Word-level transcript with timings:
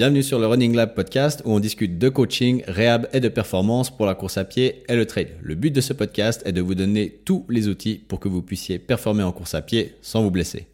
Bienvenue 0.00 0.22
sur 0.22 0.38
le 0.38 0.46
Running 0.46 0.74
Lab 0.74 0.94
podcast 0.94 1.42
où 1.44 1.52
on 1.52 1.60
discute 1.60 1.98
de 1.98 2.08
coaching, 2.08 2.62
réhab 2.66 3.06
et 3.12 3.20
de 3.20 3.28
performance 3.28 3.94
pour 3.94 4.06
la 4.06 4.14
course 4.14 4.38
à 4.38 4.44
pied 4.44 4.82
et 4.88 4.96
le 4.96 5.04
trail. 5.04 5.28
Le 5.42 5.54
but 5.54 5.70
de 5.70 5.82
ce 5.82 5.92
podcast 5.92 6.40
est 6.46 6.52
de 6.52 6.62
vous 6.62 6.74
donner 6.74 7.20
tous 7.26 7.44
les 7.50 7.68
outils 7.68 8.00
pour 8.08 8.18
que 8.18 8.26
vous 8.26 8.40
puissiez 8.40 8.78
performer 8.78 9.22
en 9.22 9.30
course 9.30 9.54
à 9.54 9.60
pied 9.60 9.96
sans 10.00 10.22
vous 10.22 10.30
blesser. 10.30 10.68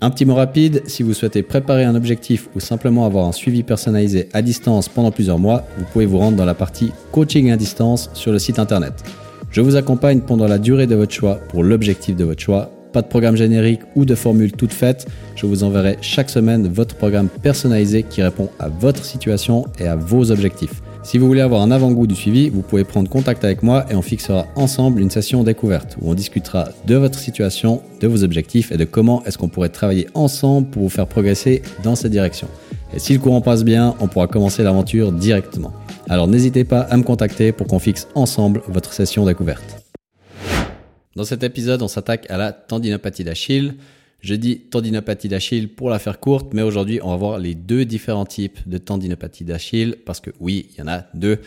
Un 0.00 0.10
petit 0.10 0.26
mot 0.26 0.36
rapide, 0.36 0.84
si 0.86 1.02
vous 1.02 1.12
souhaitez 1.12 1.42
préparer 1.42 1.82
un 1.82 1.96
objectif 1.96 2.48
ou 2.54 2.60
simplement 2.60 3.04
avoir 3.04 3.26
un 3.26 3.32
suivi 3.32 3.64
personnalisé 3.64 4.28
à 4.32 4.42
distance 4.42 4.88
pendant 4.88 5.10
plusieurs 5.10 5.40
mois, 5.40 5.66
vous 5.76 5.84
pouvez 5.92 6.06
vous 6.06 6.18
rendre 6.18 6.36
dans 6.36 6.44
la 6.44 6.54
partie 6.54 6.92
coaching 7.10 7.50
à 7.50 7.56
distance 7.56 8.10
sur 8.14 8.30
le 8.30 8.38
site 8.38 8.60
internet. 8.60 8.92
Je 9.50 9.60
vous 9.60 9.74
accompagne 9.74 10.20
pendant 10.20 10.46
la 10.46 10.58
durée 10.58 10.86
de 10.86 10.94
votre 10.94 11.12
choix 11.12 11.40
pour 11.48 11.64
l'objectif 11.64 12.14
de 12.14 12.22
votre 12.22 12.40
choix 12.40 12.70
pas 12.94 13.02
de 13.02 13.08
programme 13.08 13.36
générique 13.36 13.80
ou 13.96 14.04
de 14.04 14.14
formule 14.14 14.52
toute 14.52 14.72
faite. 14.72 15.06
Je 15.34 15.46
vous 15.46 15.64
enverrai 15.64 15.98
chaque 16.00 16.30
semaine 16.30 16.68
votre 16.68 16.94
programme 16.94 17.28
personnalisé 17.28 18.04
qui 18.04 18.22
répond 18.22 18.48
à 18.60 18.68
votre 18.68 19.04
situation 19.04 19.66
et 19.80 19.88
à 19.88 19.96
vos 19.96 20.30
objectifs. 20.30 20.80
Si 21.02 21.18
vous 21.18 21.26
voulez 21.26 21.42
avoir 21.42 21.60
un 21.60 21.70
avant-goût 21.72 22.06
du 22.06 22.14
suivi, 22.14 22.48
vous 22.48 22.62
pouvez 22.62 22.84
prendre 22.84 23.10
contact 23.10 23.44
avec 23.44 23.62
moi 23.62 23.84
et 23.90 23.94
on 23.94 24.00
fixera 24.00 24.46
ensemble 24.54 25.02
une 25.02 25.10
session 25.10 25.42
découverte 25.42 25.98
où 26.00 26.08
on 26.08 26.14
discutera 26.14 26.68
de 26.86 26.94
votre 26.94 27.18
situation, 27.18 27.82
de 28.00 28.06
vos 28.06 28.22
objectifs 28.22 28.72
et 28.72 28.76
de 28.76 28.84
comment 28.84 29.22
est-ce 29.26 29.36
qu'on 29.36 29.48
pourrait 29.48 29.68
travailler 29.68 30.06
ensemble 30.14 30.68
pour 30.68 30.84
vous 30.84 30.88
faire 30.88 31.08
progresser 31.08 31.62
dans 31.82 31.96
cette 31.96 32.12
direction. 32.12 32.48
Et 32.94 33.00
si 33.00 33.12
le 33.12 33.18
courant 33.18 33.40
passe 33.40 33.64
bien, 33.64 33.96
on 34.00 34.06
pourra 34.06 34.28
commencer 34.28 34.62
l'aventure 34.62 35.10
directement. 35.12 35.72
Alors 36.08 36.28
n'hésitez 36.28 36.64
pas 36.64 36.80
à 36.80 36.96
me 36.96 37.02
contacter 37.02 37.50
pour 37.50 37.66
qu'on 37.66 37.80
fixe 37.80 38.06
ensemble 38.14 38.62
votre 38.68 38.92
session 38.92 39.26
découverte. 39.26 39.83
Dans 41.16 41.24
cet 41.24 41.44
épisode, 41.44 41.80
on 41.80 41.88
s'attaque 41.88 42.28
à 42.28 42.36
la 42.36 42.52
tendinopathie 42.52 43.22
d'Achille. 43.22 43.74
Je 44.20 44.34
dis 44.34 44.58
tendinopathie 44.58 45.28
d'Achille 45.28 45.68
pour 45.68 45.88
la 45.88 46.00
faire 46.00 46.18
courte, 46.18 46.52
mais 46.52 46.62
aujourd'hui, 46.62 46.98
on 47.04 47.10
va 47.10 47.16
voir 47.16 47.38
les 47.38 47.54
deux 47.54 47.84
différents 47.84 48.26
types 48.26 48.58
de 48.68 48.78
tendinopathie 48.78 49.44
d'Achille, 49.44 49.96
parce 50.04 50.20
que 50.20 50.30
oui, 50.40 50.66
il 50.72 50.78
y 50.78 50.82
en 50.82 50.88
a 50.88 51.04
deux. 51.14 51.38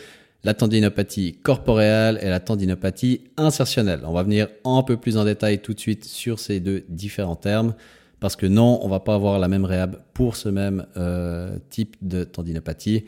La 0.42 0.54
tendinopathie 0.54 1.34
corporéale 1.42 2.18
et 2.22 2.30
la 2.30 2.40
tendinopathie 2.40 3.20
insertionnelle. 3.36 4.00
On 4.04 4.12
va 4.12 4.22
venir 4.22 4.48
un 4.64 4.82
peu 4.82 4.96
plus 4.96 5.18
en 5.18 5.24
détail 5.24 5.58
tout 5.58 5.74
de 5.74 5.80
suite 5.80 6.06
sur 6.06 6.38
ces 6.38 6.60
deux 6.60 6.84
différents 6.88 7.36
termes, 7.36 7.74
parce 8.20 8.36
que 8.36 8.46
non, 8.46 8.80
on 8.82 8.88
va 8.88 9.00
pas 9.00 9.16
avoir 9.16 9.38
la 9.38 9.48
même 9.48 9.66
réhab 9.66 10.00
pour 10.14 10.36
ce 10.36 10.48
même 10.48 10.86
euh, 10.96 11.58
type 11.68 11.96
de 12.00 12.24
tendinopathie 12.24 13.04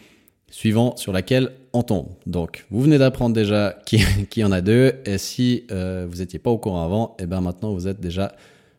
suivant 0.51 0.97
sur 0.97 1.13
laquelle 1.13 1.53
on 1.73 1.83
tombe. 1.83 2.09
Donc, 2.27 2.67
vous 2.71 2.83
venez 2.83 2.99
d'apprendre 2.99 3.35
déjà 3.35 3.79
qu'il 3.87 4.03
y 4.37 4.45
en 4.45 4.53
a 4.53 4.61
deux, 4.61 4.95
et 5.07 5.19
si 5.19 5.65
euh, 5.71 6.07
vous 6.09 6.19
n'étiez 6.19 6.39
pas 6.39 6.51
au 6.51 6.59
courant 6.59 6.85
avant, 6.85 7.17
et 7.19 7.23
eh 7.23 7.27
bien 7.27 7.41
maintenant 7.41 7.73
vous 7.73 7.89
êtes 7.89 8.01
déjà 8.01 8.33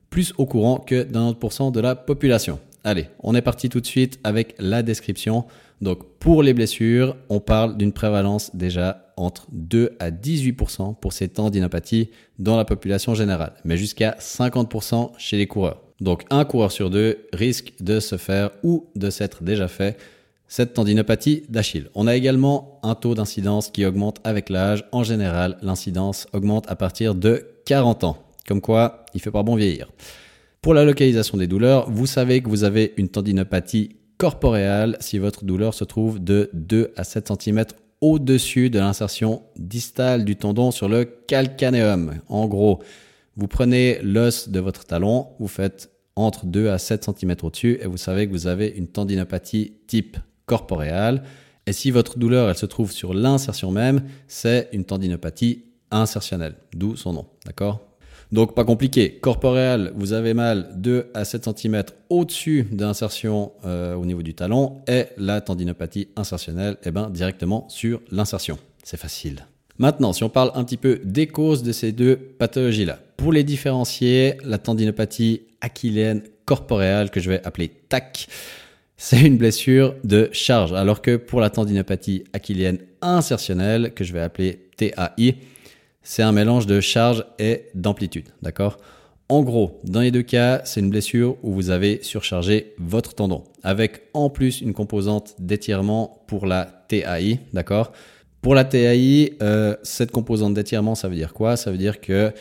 plus 0.09 0.33
au 0.37 0.45
courant 0.45 0.77
que 0.77 1.03
90% 1.03 1.71
de 1.71 1.79
la 1.79 1.95
population. 1.95 2.59
Allez, 2.83 3.07
on 3.19 3.35
est 3.35 3.41
parti 3.41 3.69
tout 3.69 3.79
de 3.79 3.85
suite 3.85 4.19
avec 4.23 4.55
la 4.59 4.83
description. 4.83 5.45
Donc, 5.81 6.17
pour 6.19 6.43
les 6.43 6.53
blessures, 6.53 7.15
on 7.29 7.39
parle 7.39 7.77
d'une 7.77 7.93
prévalence 7.93 8.55
déjà 8.55 9.13
entre 9.17 9.47
2 9.51 9.95
à 9.99 10.11
18% 10.11 10.95
pour 10.99 11.13
ces 11.13 11.27
tendinopathies 11.27 12.09
dans 12.39 12.57
la 12.57 12.65
population 12.65 13.15
générale, 13.15 13.53
mais 13.63 13.77
jusqu'à 13.77 14.15
50% 14.19 15.11
chez 15.17 15.37
les 15.37 15.47
coureurs. 15.47 15.81
Donc, 16.01 16.25
un 16.31 16.43
coureur 16.45 16.71
sur 16.71 16.89
deux 16.89 17.27
risque 17.33 17.73
de 17.79 17.99
se 17.99 18.17
faire 18.17 18.49
ou 18.63 18.87
de 18.95 19.11
s'être 19.11 19.43
déjà 19.43 19.67
fait 19.67 19.97
cette 20.51 20.73
tendinopathie 20.73 21.43
d'Achille. 21.47 21.89
On 21.95 22.07
a 22.07 22.15
également 22.17 22.81
un 22.83 22.93
taux 22.93 23.15
d'incidence 23.15 23.69
qui 23.69 23.85
augmente 23.85 24.17
avec 24.25 24.49
l'âge. 24.49 24.83
En 24.91 25.01
général, 25.01 25.57
l'incidence 25.61 26.27
augmente 26.33 26.69
à 26.69 26.75
partir 26.75 27.15
de 27.15 27.47
40 27.65 28.03
ans. 28.03 28.17
Comme 28.45 28.59
quoi, 28.59 29.05
il 29.13 29.21
fait 29.21 29.31
pas 29.31 29.43
bon 29.43 29.55
vieillir. 29.55 29.93
Pour 30.61 30.73
la 30.73 30.83
localisation 30.83 31.37
des 31.37 31.47
douleurs, 31.47 31.89
vous 31.89 32.05
savez 32.05 32.41
que 32.41 32.49
vous 32.49 32.65
avez 32.65 32.93
une 32.97 33.07
tendinopathie 33.07 33.95
corporéale 34.17 34.97
si 34.99 35.19
votre 35.19 35.45
douleur 35.45 35.73
se 35.73 35.85
trouve 35.85 36.21
de 36.21 36.49
2 36.51 36.91
à 36.97 37.05
7 37.05 37.31
cm 37.41 37.63
au-dessus 38.01 38.69
de 38.69 38.79
l'insertion 38.79 39.43
distale 39.55 40.25
du 40.25 40.35
tendon 40.35 40.71
sur 40.71 40.89
le 40.89 41.05
calcanéum. 41.05 42.15
En 42.27 42.49
gros, 42.49 42.83
vous 43.37 43.47
prenez 43.47 43.99
l'os 44.03 44.49
de 44.49 44.59
votre 44.59 44.83
talon, 44.83 45.29
vous 45.39 45.47
faites 45.47 45.91
entre 46.17 46.45
2 46.45 46.67
à 46.67 46.77
7 46.77 47.05
cm 47.05 47.35
au-dessus 47.41 47.79
et 47.81 47.87
vous 47.87 47.95
savez 47.95 48.27
que 48.27 48.33
vous 48.33 48.47
avez 48.47 48.67
une 48.67 48.87
tendinopathie 48.87 49.75
type 49.87 50.17
corporéale. 50.51 51.23
Et 51.65 51.71
si 51.71 51.91
votre 51.91 52.19
douleur, 52.19 52.49
elle 52.49 52.57
se 52.57 52.65
trouve 52.65 52.91
sur 52.91 53.13
l'insertion 53.13 53.71
même, 53.71 54.03
c'est 54.27 54.67
une 54.73 54.83
tendinopathie 54.83 55.63
insertionnelle, 55.91 56.55
d'où 56.73 56.97
son 56.97 57.13
nom, 57.13 57.25
d'accord? 57.45 57.79
Donc 58.33 58.53
pas 58.53 58.65
compliqué, 58.65 59.13
corporéal, 59.13 59.93
vous 59.95 60.11
avez 60.11 60.33
mal 60.33 60.73
2 60.75 61.11
à 61.13 61.23
7 61.23 61.57
cm 61.57 61.83
au-dessus 62.09 62.67
de 62.69 62.83
l'insertion 62.83 63.53
euh, 63.63 63.95
au 63.95 64.05
niveau 64.05 64.23
du 64.23 64.33
talon 64.33 64.81
et 64.89 65.05
la 65.15 65.39
tendinopathie 65.39 66.09
insertionnelle, 66.17 66.75
eh 66.83 66.91
ben, 66.91 67.09
directement 67.09 67.69
sur 67.69 68.01
l'insertion. 68.11 68.57
C'est 68.83 68.99
facile. 68.99 69.45
Maintenant, 69.77 70.11
si 70.11 70.25
on 70.25 70.29
parle 70.29 70.51
un 70.55 70.65
petit 70.65 70.75
peu 70.75 70.99
des 71.05 71.27
causes 71.27 71.63
de 71.63 71.71
ces 71.71 71.93
deux 71.93 72.17
pathologies-là, 72.17 72.99
pour 73.15 73.31
les 73.31 73.45
différencier, 73.45 74.35
la 74.43 74.57
tendinopathie 74.57 75.43
achilléenne 75.61 76.23
corporéale 76.43 77.09
que 77.09 77.21
je 77.21 77.29
vais 77.29 77.41
appeler 77.45 77.69
TAC, 77.87 78.27
c'est 79.03 79.19
une 79.19 79.37
blessure 79.37 79.95
de 80.03 80.29
charge. 80.31 80.73
Alors 80.73 81.01
que 81.01 81.15
pour 81.15 81.41
la 81.41 81.49
tendinopathie 81.49 82.23
achilléenne 82.33 82.77
insertionnelle, 83.01 83.95
que 83.95 84.03
je 84.03 84.13
vais 84.13 84.19
appeler 84.19 84.69
TAI, 84.77 85.37
c'est 86.03 86.21
un 86.21 86.31
mélange 86.31 86.67
de 86.67 86.79
charge 86.79 87.25
et 87.39 87.65
d'amplitude. 87.73 88.25
D'accord? 88.43 88.77
En 89.27 89.41
gros, 89.41 89.79
dans 89.83 90.01
les 90.01 90.11
deux 90.11 90.21
cas, 90.21 90.61
c'est 90.65 90.81
une 90.81 90.91
blessure 90.91 91.37
où 91.41 91.51
vous 91.51 91.71
avez 91.71 92.03
surchargé 92.03 92.75
votre 92.77 93.15
tendon, 93.15 93.43
avec 93.63 94.03
en 94.13 94.29
plus 94.29 94.61
une 94.61 94.73
composante 94.73 95.33
d'étirement 95.39 96.23
pour 96.27 96.45
la 96.45 96.85
TAI. 96.87 97.39
D'accord? 97.53 97.93
Pour 98.43 98.53
la 98.53 98.65
TAI, 98.65 99.33
euh, 99.41 99.75
cette 99.81 100.11
composante 100.11 100.53
d'étirement, 100.53 100.93
ça 100.93 101.09
veut 101.09 101.15
dire 101.15 101.33
quoi? 101.33 101.57
Ça 101.57 101.71
veut 101.71 101.79
dire 101.79 102.01
que 102.01 102.31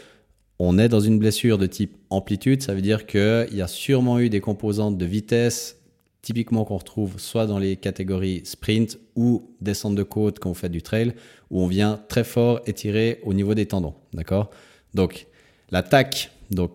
on 0.58 0.78
est 0.78 0.90
dans 0.90 1.00
une 1.00 1.18
blessure 1.18 1.56
de 1.56 1.64
type 1.64 1.96
amplitude, 2.10 2.60
ça 2.62 2.74
veut 2.74 2.82
dire 2.82 3.06
qu'il 3.06 3.48
y 3.50 3.62
a 3.62 3.66
sûrement 3.66 4.18
eu 4.18 4.28
des 4.28 4.42
composantes 4.42 4.98
de 4.98 5.06
vitesse 5.06 5.79
typiquement 6.22 6.64
qu'on 6.64 6.76
retrouve 6.76 7.18
soit 7.18 7.46
dans 7.46 7.58
les 7.58 7.76
catégories 7.76 8.42
sprint 8.44 8.98
ou 9.16 9.54
descente 9.60 9.94
de 9.94 10.02
côte 10.02 10.38
quand 10.38 10.50
vous 10.50 10.54
faites 10.54 10.72
du 10.72 10.82
trail, 10.82 11.14
où 11.50 11.62
on 11.62 11.66
vient 11.66 12.00
très 12.08 12.24
fort 12.24 12.60
étirer 12.66 13.20
au 13.24 13.32
niveau 13.32 13.54
des 13.54 13.66
tendons. 13.66 13.94
D'accord? 14.12 14.50
Donc, 14.94 15.26
l'attaque 15.70 16.30
donc 16.50 16.70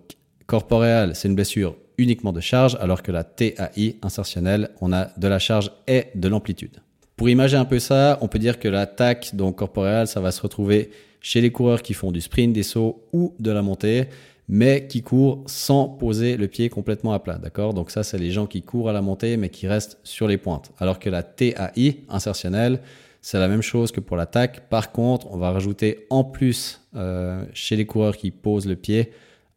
corporeale, 0.47 1.15
c'est 1.15 1.27
une 1.27 1.35
blessure 1.35 1.75
uniquement 1.97 2.33
de 2.33 2.41
charge, 2.41 2.77
alors 2.81 3.03
que 3.03 3.11
la 3.11 3.23
TAI 3.23 3.97
insertionnelle, 4.01 4.71
on 4.81 4.91
a 4.91 5.09
de 5.17 5.27
la 5.27 5.39
charge 5.39 5.71
et 5.87 6.07
de 6.15 6.27
l'amplitude. 6.27 6.81
Pour 7.15 7.29
imaginer 7.29 7.61
un 7.61 7.65
peu 7.65 7.79
ça, 7.79 8.17
on 8.21 8.27
peut 8.27 8.39
dire 8.39 8.59
que 8.59 8.67
l'attaque 8.67 9.35
donc 9.35 9.57
corporeale, 9.57 10.07
ça 10.07 10.19
va 10.19 10.31
se 10.31 10.41
retrouver 10.41 10.89
chez 11.21 11.39
les 11.39 11.51
coureurs 11.51 11.81
qui 11.81 11.93
font 11.93 12.11
du 12.11 12.19
sprint, 12.19 12.53
des 12.53 12.63
sauts 12.63 13.07
ou 13.13 13.33
de 13.39 13.51
la 13.51 13.61
montée 13.61 14.09
mais 14.47 14.87
qui 14.87 15.01
courent 15.01 15.43
sans 15.47 15.87
poser 15.87 16.37
le 16.37 16.47
pied 16.47 16.69
complètement 16.69 17.13
à 17.13 17.19
plat, 17.19 17.37
d'accord? 17.37 17.73
Donc 17.73 17.91
ça, 17.91 18.03
c'est 18.03 18.17
les 18.17 18.31
gens 18.31 18.45
qui 18.45 18.61
courent 18.61 18.89
à 18.89 18.93
la 18.93 19.01
montée, 19.01 19.37
mais 19.37 19.49
qui 19.49 19.67
restent 19.67 19.97
sur 20.03 20.27
les 20.27 20.37
pointes. 20.37 20.71
Alors 20.79 20.99
que 20.99 21.09
la 21.09 21.23
TAI 21.23 22.03
insertionnelle, 22.09 22.79
c'est 23.21 23.39
la 23.39 23.47
même 23.47 23.63
chose 23.63 23.91
que 23.91 23.99
pour 23.99 24.17
l'attaque. 24.17 24.69
Par 24.69 24.91
contre, 24.91 25.31
on 25.31 25.37
va 25.37 25.51
rajouter 25.51 26.05
en 26.11 26.23
plus 26.23 26.81
euh, 26.95 27.43
chez 27.53 27.75
les 27.75 27.87
coureurs 27.87 28.17
qui 28.17 28.29
posent 28.29 28.67
le 28.67 28.75
pied 28.75 29.11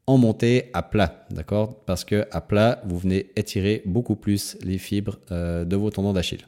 en 0.07 0.17
montée 0.17 0.71
à 0.73 0.83
plat, 0.83 1.27
d'accord? 1.31 1.85
Parce 1.85 2.03
que 2.03 2.27
à 2.31 2.41
plat, 2.41 2.81
vous 2.87 2.97
venez 2.97 3.31
étirer 3.37 3.83
beaucoup 3.85 4.17
plus 4.17 4.57
les 4.63 4.79
fibres 4.79 5.19
euh, 5.31 5.67
de 5.67 5.77
vos 5.77 5.91
tendons 5.91 6.15
d'Achille. 6.15 6.47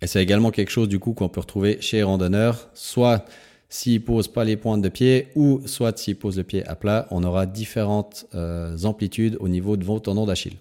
Et 0.00 0.06
c'est 0.06 0.22
également 0.22 0.50
quelque 0.50 0.70
chose 0.70 0.88
du 0.88 0.98
coup 0.98 1.12
qu'on 1.12 1.28
peut 1.28 1.40
retrouver 1.40 1.82
chez 1.82 1.98
les 1.98 2.02
randonneurs, 2.02 2.70
soit 2.72 3.26
s'il 3.74 4.04
pose 4.04 4.28
pas 4.28 4.44
les 4.44 4.56
pointes 4.56 4.82
de 4.82 4.88
pied 4.88 5.30
ou 5.34 5.60
soit 5.66 5.98
s'il 5.98 6.14
pose 6.14 6.36
le 6.36 6.44
pied 6.44 6.64
à 6.64 6.76
plat, 6.76 7.08
on 7.10 7.24
aura 7.24 7.44
différentes 7.44 8.24
euh, 8.32 8.78
amplitudes 8.84 9.36
au 9.40 9.48
niveau 9.48 9.76
de 9.76 9.84
vos 9.84 9.98
tendons 9.98 10.26
d'Achille. 10.26 10.58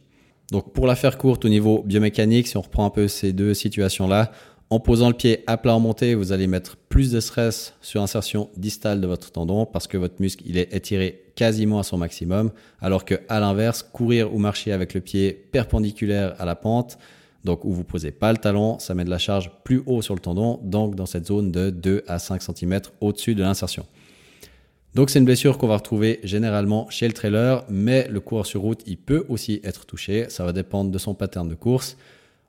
Donc 0.51 0.73
pour 0.73 0.87
la 0.87 0.95
faire 0.95 1.19
courte 1.19 1.45
au 1.45 1.49
niveau 1.49 1.83
biomécanique, 1.83 2.47
si 2.47 2.57
on 2.57 2.61
reprend 2.61 2.87
un 2.87 2.89
peu 2.89 3.07
ces 3.07 3.31
deux 3.31 3.53
situations-là, 3.53 4.31
en 4.71 4.79
posant 4.79 5.09
le 5.09 5.13
pied 5.13 5.43
à 5.45 5.57
plat 5.57 5.75
en 5.75 5.79
montée, 5.79 6.15
vous 6.15 6.31
allez 6.31 6.47
mettre 6.47 6.75
plus 6.75 7.11
de 7.11 7.19
stress 7.19 7.75
sur 7.81 8.01
l'insertion 8.01 8.49
distale 8.57 8.99
de 8.99 9.05
votre 9.05 9.31
tendon 9.31 9.67
parce 9.67 9.85
que 9.85 9.97
votre 9.97 10.15
muscle 10.19 10.43
est 10.57 10.73
étiré 10.73 11.21
quasiment 11.35 11.77
à 11.77 11.83
son 11.83 11.99
maximum, 11.99 12.49
alors 12.81 13.05
que 13.05 13.19
à 13.29 13.39
l'inverse, 13.39 13.83
courir 13.83 14.33
ou 14.33 14.39
marcher 14.39 14.71
avec 14.71 14.95
le 14.95 15.01
pied 15.01 15.33
perpendiculaire 15.51 16.33
à 16.39 16.45
la 16.45 16.55
pente, 16.55 16.97
donc 17.43 17.65
où 17.65 17.73
vous 17.73 17.83
posez 17.83 18.11
pas 18.11 18.31
le 18.31 18.37
talon, 18.37 18.79
ça 18.79 18.93
met 18.93 19.03
de 19.03 19.09
la 19.09 19.17
charge 19.17 19.51
plus 19.63 19.83
haut 19.85 20.01
sur 20.01 20.15
le 20.15 20.19
tendon, 20.19 20.59
donc 20.63 20.95
dans 20.95 21.05
cette 21.05 21.27
zone 21.27 21.51
de 21.51 21.69
2 21.69 22.03
à 22.07 22.19
5 22.19 22.41
cm 22.41 22.79
au-dessus 23.01 23.35
de 23.35 23.43
l'insertion. 23.43 23.85
Donc 24.95 25.09
c'est 25.09 25.19
une 25.19 25.25
blessure 25.25 25.57
qu'on 25.57 25.67
va 25.67 25.77
retrouver 25.77 26.19
généralement 26.23 26.89
chez 26.89 27.07
le 27.07 27.13
trailer, 27.13 27.65
mais 27.67 28.07
le 28.09 28.19
coureur 28.19 28.45
sur 28.45 28.61
route, 28.61 28.81
il 28.85 28.97
peut 28.97 29.25
aussi 29.27 29.59
être 29.63 29.85
touché, 29.85 30.27
ça 30.29 30.45
va 30.45 30.53
dépendre 30.53 30.91
de 30.91 30.97
son 30.97 31.15
pattern 31.15 31.49
de 31.49 31.55
course. 31.55 31.97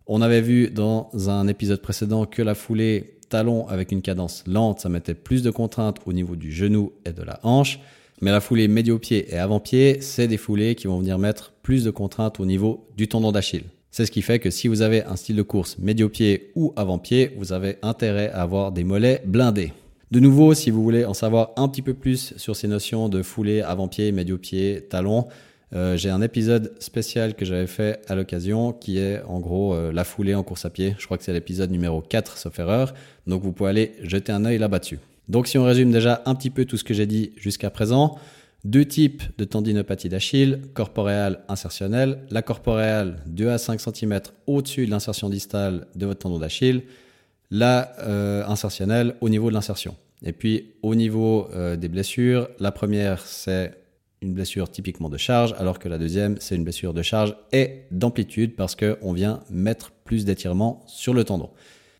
On 0.06 0.20
avait 0.20 0.42
vu 0.42 0.68
dans 0.68 1.10
un 1.28 1.48
épisode 1.48 1.80
précédent 1.80 2.26
que 2.26 2.42
la 2.42 2.54
foulée 2.54 3.18
talon 3.30 3.66
avec 3.68 3.90
une 3.90 4.02
cadence 4.02 4.44
lente, 4.46 4.80
ça 4.80 4.90
mettait 4.90 5.14
plus 5.14 5.42
de 5.42 5.50
contraintes 5.50 6.00
au 6.04 6.12
niveau 6.12 6.36
du 6.36 6.52
genou 6.52 6.92
et 7.06 7.12
de 7.12 7.22
la 7.22 7.40
hanche. 7.42 7.80
Mais 8.20 8.30
la 8.30 8.40
foulée 8.40 8.68
médio-pied 8.68 9.34
et 9.34 9.38
avant-pied, 9.38 10.00
c'est 10.00 10.28
des 10.28 10.36
foulées 10.36 10.74
qui 10.74 10.86
vont 10.86 10.98
venir 10.98 11.18
mettre 11.18 11.52
plus 11.62 11.82
de 11.82 11.90
contraintes 11.90 12.38
au 12.40 12.46
niveau 12.46 12.86
du 12.96 13.08
tendon 13.08 13.32
d'Achille. 13.32 13.64
C'est 13.96 14.06
ce 14.06 14.10
qui 14.10 14.22
fait 14.22 14.40
que 14.40 14.50
si 14.50 14.66
vous 14.66 14.82
avez 14.82 15.04
un 15.04 15.14
style 15.14 15.36
de 15.36 15.42
course 15.42 15.78
médio-pied 15.78 16.50
ou 16.56 16.72
avant-pied, 16.74 17.32
vous 17.38 17.52
avez 17.52 17.76
intérêt 17.80 18.28
à 18.30 18.42
avoir 18.42 18.72
des 18.72 18.82
mollets 18.82 19.22
blindés. 19.24 19.72
De 20.10 20.18
nouveau, 20.18 20.52
si 20.52 20.72
vous 20.72 20.82
voulez 20.82 21.04
en 21.04 21.14
savoir 21.14 21.52
un 21.54 21.68
petit 21.68 21.80
peu 21.80 21.94
plus 21.94 22.34
sur 22.36 22.56
ces 22.56 22.66
notions 22.66 23.08
de 23.08 23.22
foulée 23.22 23.60
avant-pied, 23.60 24.10
médio-pied, 24.10 24.88
talon, 24.90 25.28
euh, 25.76 25.96
j'ai 25.96 26.10
un 26.10 26.22
épisode 26.22 26.74
spécial 26.80 27.34
que 27.36 27.44
j'avais 27.44 27.68
fait 27.68 28.00
à 28.08 28.16
l'occasion 28.16 28.72
qui 28.72 28.98
est 28.98 29.22
en 29.28 29.38
gros 29.38 29.74
euh, 29.74 29.92
la 29.92 30.02
foulée 30.02 30.34
en 30.34 30.42
course 30.42 30.64
à 30.64 30.70
pied. 30.70 30.96
Je 30.98 31.04
crois 31.04 31.16
que 31.16 31.22
c'est 31.22 31.32
l'épisode 31.32 31.70
numéro 31.70 32.00
4 32.00 32.36
sauf 32.36 32.58
erreur. 32.58 32.94
Donc 33.28 33.44
vous 33.44 33.52
pouvez 33.52 33.70
aller 33.70 33.92
jeter 34.02 34.32
un 34.32 34.44
œil 34.44 34.58
là-bas 34.58 34.80
dessus. 34.80 34.98
Donc 35.28 35.46
si 35.46 35.56
on 35.56 35.62
résume 35.62 35.92
déjà 35.92 36.20
un 36.26 36.34
petit 36.34 36.50
peu 36.50 36.64
tout 36.64 36.76
ce 36.76 36.82
que 36.82 36.94
j'ai 36.94 37.06
dit 37.06 37.30
jusqu'à 37.36 37.70
présent, 37.70 38.18
deux 38.64 38.86
types 38.86 39.22
de 39.36 39.44
tendinopathie 39.44 40.08
d'Achille, 40.08 40.62
corporéale, 40.72 41.40
insertionnelle. 41.48 42.20
La 42.30 42.42
corporéale, 42.42 43.22
2 43.26 43.48
à 43.50 43.58
5 43.58 43.80
cm 43.80 44.20
au-dessus 44.46 44.86
de 44.86 44.90
l'insertion 44.90 45.28
distale 45.28 45.86
de 45.94 46.06
votre 46.06 46.20
tendon 46.20 46.38
d'Achille. 46.38 46.82
La 47.50 47.92
euh, 48.00 48.44
insertionnelle 48.46 49.16
au 49.20 49.28
niveau 49.28 49.50
de 49.50 49.54
l'insertion. 49.54 49.96
Et 50.22 50.32
puis 50.32 50.72
au 50.82 50.94
niveau 50.94 51.48
euh, 51.52 51.76
des 51.76 51.88
blessures, 51.88 52.48
la 52.58 52.72
première 52.72 53.20
c'est 53.20 53.72
une 54.22 54.32
blessure 54.32 54.70
typiquement 54.70 55.10
de 55.10 55.18
charge, 55.18 55.54
alors 55.58 55.78
que 55.78 55.88
la 55.88 55.98
deuxième 55.98 56.36
c'est 56.40 56.56
une 56.56 56.64
blessure 56.64 56.94
de 56.94 57.02
charge 57.02 57.36
et 57.52 57.82
d'amplitude 57.90 58.56
parce 58.56 58.74
qu'on 58.74 59.12
vient 59.12 59.40
mettre 59.50 59.92
plus 60.04 60.24
d'étirement 60.24 60.82
sur 60.86 61.12
le 61.12 61.24
tendon. 61.24 61.50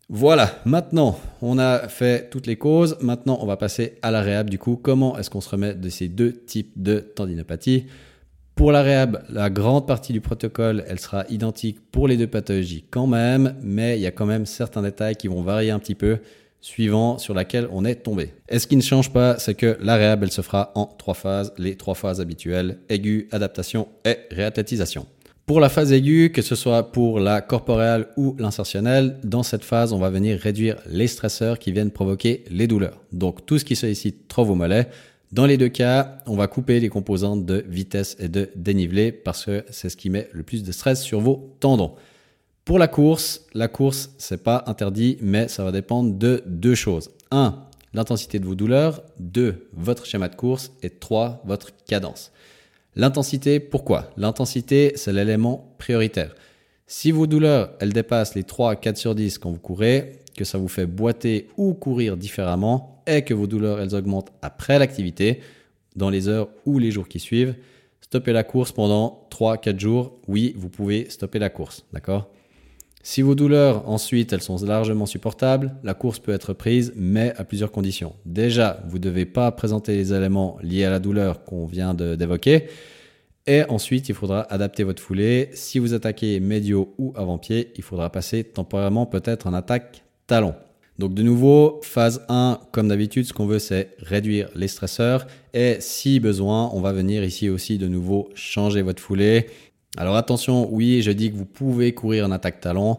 Voilà, 0.07 0.61
maintenant 0.65 1.19
on 1.41 1.57
a 1.57 1.87
fait 1.87 2.29
toutes 2.29 2.45
les 2.45 2.57
causes, 2.57 2.95
maintenant 3.01 3.39
on 3.41 3.47
va 3.47 3.57
passer 3.57 3.97
à 4.03 4.11
la 4.11 4.43
du 4.43 4.59
coup. 4.59 4.75
Comment 4.75 5.17
est-ce 5.17 5.31
qu'on 5.31 5.41
se 5.41 5.49
remet 5.49 5.73
de 5.73 5.89
ces 5.89 6.07
deux 6.07 6.31
types 6.31 6.73
de 6.75 6.99
tendinopathie? 6.99 7.87
Pour 8.53 8.71
la 8.71 9.07
la 9.29 9.49
grande 9.49 9.87
partie 9.87 10.13
du 10.13 10.21
protocole, 10.21 10.85
elle 10.87 10.99
sera 10.99 11.25
identique 11.29 11.79
pour 11.91 12.07
les 12.07 12.17
deux 12.17 12.27
pathologies 12.27 12.85
quand 12.89 13.07
même, 13.07 13.55
mais 13.63 13.97
il 13.97 14.01
y 14.01 14.05
a 14.05 14.11
quand 14.11 14.27
même 14.27 14.45
certains 14.45 14.83
détails 14.83 15.15
qui 15.15 15.27
vont 15.27 15.41
varier 15.41 15.71
un 15.71 15.79
petit 15.79 15.95
peu 15.95 16.19
suivant 16.61 17.17
sur 17.17 17.33
laquelle 17.33 17.67
on 17.71 17.83
est 17.83 17.95
tombé. 17.95 18.31
Et 18.47 18.59
ce 18.59 18.67
qui 18.67 18.75
ne 18.75 18.81
change 18.83 19.11
pas, 19.11 19.39
c'est 19.39 19.55
que 19.55 19.75
la 19.81 19.97
elle 19.97 20.31
se 20.31 20.41
fera 20.41 20.71
en 20.75 20.85
trois 20.85 21.15
phases, 21.15 21.51
les 21.57 21.77
trois 21.77 21.95
phases 21.95 22.21
habituelles, 22.21 22.77
aiguë, 22.89 23.27
adaptation 23.31 23.87
et 24.05 24.17
réathlétisation. 24.29 25.07
Pour 25.45 25.59
la 25.59 25.69
phase 25.69 25.93
aiguë, 25.93 26.31
que 26.31 26.41
ce 26.41 26.55
soit 26.55 26.91
pour 26.91 27.19
la 27.19 27.39
corporeale 27.39 28.07
ou 28.17 28.35
l'insertionnelle, 28.39 29.19
dans 29.23 29.43
cette 29.43 29.63
phase, 29.63 29.93
on 29.93 29.99
va 29.99 30.09
venir 30.09 30.39
réduire 30.39 30.77
les 30.87 31.05
stresseurs 31.05 31.59
qui 31.59 31.71
viennent 31.71 31.91
provoquer 31.91 32.43
les 32.49 32.65
douleurs. 32.65 32.99
Donc 33.11 33.45
tout 33.45 33.59
ce 33.59 33.65
qui 33.65 33.75
sollicite 33.75 34.27
trop 34.27 34.43
vos 34.43 34.55
mollets. 34.55 34.89
Dans 35.31 35.45
les 35.45 35.57
deux 35.57 35.69
cas, 35.69 36.17
on 36.25 36.35
va 36.35 36.47
couper 36.47 36.79
les 36.79 36.89
composantes 36.89 37.45
de 37.45 37.63
vitesse 37.69 38.17
et 38.19 38.27
de 38.27 38.49
dénivelé 38.55 39.11
parce 39.11 39.45
que 39.45 39.63
c'est 39.69 39.89
ce 39.89 39.97
qui 39.97 40.09
met 40.09 40.29
le 40.31 40.41
plus 40.41 40.63
de 40.63 40.71
stress 40.71 41.03
sur 41.03 41.19
vos 41.19 41.55
tendons. 41.59 41.93
Pour 42.63 42.79
la 42.79 42.87
course, 42.87 43.45
la 43.53 43.67
course, 43.67 44.15
c'est 44.17 44.41
pas 44.41 44.63
interdit, 44.65 45.19
mais 45.21 45.47
ça 45.47 45.63
va 45.63 45.71
dépendre 45.71 46.15
de 46.15 46.41
deux 46.47 46.73
choses. 46.73 47.11
Un, 47.29 47.59
l'intensité 47.93 48.39
de 48.39 48.45
vos 48.45 48.55
douleurs. 48.55 49.03
Deux, 49.19 49.67
votre 49.73 50.07
schéma 50.07 50.27
de 50.27 50.35
course. 50.35 50.71
Et 50.81 50.89
trois, 50.89 51.43
votre 51.45 51.69
cadence. 51.85 52.31
L'intensité, 52.95 53.59
pourquoi? 53.59 54.09
L'intensité, 54.15 54.93
c'est 54.95 55.11
l'élément 55.11 55.75
prioritaire. 55.77 56.33
Si 56.87 57.11
vos 57.11 57.27
douleurs, 57.27 57.73
elles 57.79 57.91
dépassent 57.91 58.35
les 58.35 58.43
3 58.43 58.71
à 58.71 58.75
4 58.75 58.97
sur 58.97 59.15
10 59.15 59.37
quand 59.37 59.51
vous 59.51 59.59
courez, 59.59 60.19
que 60.37 60.45
ça 60.45 60.57
vous 60.57 60.67
fait 60.67 60.85
boiter 60.85 61.49
ou 61.57 61.73
courir 61.73 62.15
différemment, 62.15 63.03
et 63.07 63.23
que 63.23 63.33
vos 63.33 63.47
douleurs, 63.47 63.81
elles 63.81 63.95
augmentent 63.95 64.31
après 64.41 64.79
l'activité, 64.79 65.41
dans 65.95 66.09
les 66.09 66.27
heures 66.27 66.49
ou 66.65 66.79
les 66.79 66.91
jours 66.91 67.07
qui 67.07 67.19
suivent, 67.19 67.55
stoppez 68.01 68.33
la 68.33 68.43
course 68.43 68.71
pendant 68.71 69.27
3-4 69.29 69.79
jours. 69.79 70.19
Oui, 70.27 70.53
vous 70.57 70.69
pouvez 70.69 71.09
stopper 71.09 71.39
la 71.39 71.49
course, 71.49 71.85
d'accord? 71.91 72.29
Si 73.07 73.21
vos 73.21 73.35
douleurs 73.35 73.87
ensuite 73.87 74.33
elles 74.33 74.41
sont 74.41 74.57
largement 74.65 75.05
supportables, 75.05 75.75
la 75.83 75.93
course 75.93 76.17
peut 76.17 76.31
être 76.31 76.53
prise, 76.53 76.91
mais 76.95 77.33
à 77.37 77.43
plusieurs 77.43 77.71
conditions. 77.71 78.15
Déjà, 78.25 78.81
vous 78.87 78.97
ne 78.97 79.03
devez 79.03 79.25
pas 79.25 79.51
présenter 79.51 79.95
les 79.95 80.11
éléments 80.11 80.57
liés 80.63 80.85
à 80.85 80.89
la 80.89 80.97
douleur 80.97 81.43
qu'on 81.43 81.67
vient 81.67 81.93
d'évoquer. 81.93 82.65
Et 83.45 83.61
ensuite, 83.69 84.09
il 84.09 84.15
faudra 84.15 84.41
adapter 84.51 84.83
votre 84.83 85.03
foulée. 85.03 85.51
Si 85.53 85.77
vous 85.77 85.93
attaquez 85.93 86.39
médio 86.39 86.95
ou 86.97 87.13
avant-pied, 87.15 87.73
il 87.75 87.83
faudra 87.83 88.11
passer 88.11 88.43
temporairement 88.43 89.05
peut-être 89.05 89.45
en 89.45 89.53
attaque 89.53 90.03
talon. 90.25 90.55
Donc 90.97 91.13
de 91.13 91.21
nouveau, 91.21 91.81
phase 91.83 92.25
1, 92.27 92.59
comme 92.71 92.87
d'habitude, 92.87 93.25
ce 93.25 93.33
qu'on 93.33 93.45
veut, 93.45 93.59
c'est 93.59 93.91
réduire 93.99 94.49
les 94.55 94.67
stresseurs. 94.67 95.27
Et 95.53 95.77
si 95.79 96.19
besoin, 96.19 96.71
on 96.73 96.81
va 96.81 96.91
venir 96.91 97.23
ici 97.23 97.49
aussi 97.49 97.77
de 97.77 97.87
nouveau 97.87 98.29
changer 98.33 98.81
votre 98.81 99.03
foulée. 99.03 99.45
Alors 99.97 100.17
attention, 100.17 100.67
oui, 100.73 101.01
je 101.01 101.11
dis 101.11 101.31
que 101.31 101.37
vous 101.37 101.45
pouvez 101.45 101.93
courir 101.93 102.25
en 102.25 102.31
attaque 102.31 102.59
talon. 102.59 102.97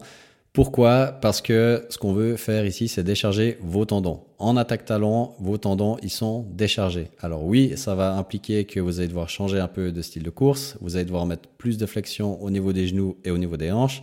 Pourquoi? 0.51 1.15
Parce 1.21 1.41
que 1.41 1.85
ce 1.89 1.99
qu'on 1.99 2.13
veut 2.13 2.35
faire 2.35 2.65
ici, 2.65 2.87
c'est 2.87 3.03
décharger 3.03 3.59
vos 3.61 3.85
tendons. 3.85 4.21
En 4.39 4.57
attaque 4.57 4.85
talon, 4.85 5.33
vos 5.39 5.59
tendons, 5.59 5.97
ils 6.01 6.09
sont 6.09 6.47
déchargés. 6.51 7.09
Alors 7.19 7.43
oui, 7.43 7.73
ça 7.75 7.93
va 7.93 8.15
impliquer 8.15 8.65
que 8.65 8.79
vous 8.79 8.97
allez 8.97 9.07
devoir 9.07 9.29
changer 9.29 9.59
un 9.59 9.67
peu 9.67 9.91
de 9.91 10.01
style 10.01 10.23
de 10.23 10.31
course. 10.31 10.75
Vous 10.81 10.95
allez 10.95 11.05
devoir 11.05 11.27
mettre 11.27 11.47
plus 11.47 11.77
de 11.77 11.85
flexion 11.85 12.41
au 12.41 12.49
niveau 12.49 12.73
des 12.73 12.87
genoux 12.87 13.17
et 13.23 13.29
au 13.29 13.37
niveau 13.37 13.57
des 13.57 13.71
hanches. 13.71 14.01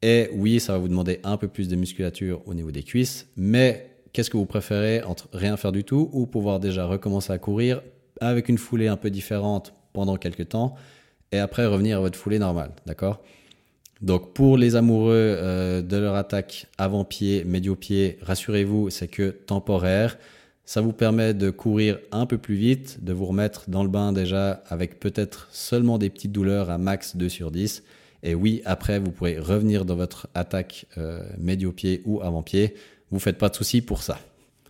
Et 0.00 0.30
oui, 0.32 0.60
ça 0.60 0.72
va 0.72 0.78
vous 0.78 0.88
demander 0.88 1.20
un 1.22 1.36
peu 1.36 1.48
plus 1.48 1.68
de 1.68 1.76
musculature 1.76 2.40
au 2.46 2.54
niveau 2.54 2.70
des 2.70 2.82
cuisses. 2.82 3.26
Mais 3.36 3.90
qu'est-ce 4.14 4.30
que 4.30 4.38
vous 4.38 4.46
préférez 4.46 5.02
entre 5.02 5.28
rien 5.34 5.58
faire 5.58 5.72
du 5.72 5.84
tout 5.84 6.08
ou 6.14 6.24
pouvoir 6.24 6.60
déjà 6.60 6.86
recommencer 6.86 7.34
à 7.34 7.38
courir 7.38 7.82
avec 8.22 8.48
une 8.48 8.58
foulée 8.58 8.88
un 8.88 8.96
peu 8.96 9.10
différente 9.10 9.74
pendant 9.92 10.16
quelques 10.16 10.48
temps? 10.48 10.76
Et 11.34 11.38
après 11.38 11.66
revenir 11.66 11.98
à 11.98 12.00
votre 12.00 12.18
foulée 12.18 12.38
normale, 12.38 12.70
d'accord? 12.86 13.20
Donc 14.00 14.34
pour 14.34 14.56
les 14.56 14.76
amoureux 14.76 15.12
euh, 15.14 15.82
de 15.82 15.96
leur 15.96 16.14
attaque 16.14 16.66
avant-pied, 16.78 17.44
médio-pied, 17.44 18.18
rassurez-vous, 18.22 18.90
c'est 18.90 19.08
que 19.08 19.30
temporaire. 19.30 20.16
Ça 20.64 20.80
vous 20.80 20.92
permet 20.92 21.34
de 21.34 21.50
courir 21.50 21.98
un 22.12 22.26
peu 22.26 22.38
plus 22.38 22.54
vite, 22.54 23.04
de 23.04 23.12
vous 23.12 23.26
remettre 23.26 23.64
dans 23.68 23.82
le 23.82 23.88
bain 23.88 24.12
déjà 24.12 24.62
avec 24.68 25.00
peut-être 25.00 25.48
seulement 25.50 25.98
des 25.98 26.08
petites 26.08 26.32
douleurs 26.32 26.70
à 26.70 26.78
max 26.78 27.16
2 27.16 27.28
sur 27.28 27.50
10. 27.50 27.82
Et 28.22 28.34
oui, 28.34 28.62
après, 28.64 28.98
vous 28.98 29.10
pourrez 29.10 29.38
revenir 29.38 29.84
dans 29.84 29.96
votre 29.96 30.28
attaque 30.34 30.86
euh, 30.96 31.20
médio-pied 31.38 32.02
ou 32.06 32.22
avant-pied. 32.22 32.74
Vous 33.10 33.18
faites 33.18 33.38
pas 33.38 33.50
de 33.50 33.56
soucis 33.56 33.82
pour 33.82 34.02
ça. 34.02 34.18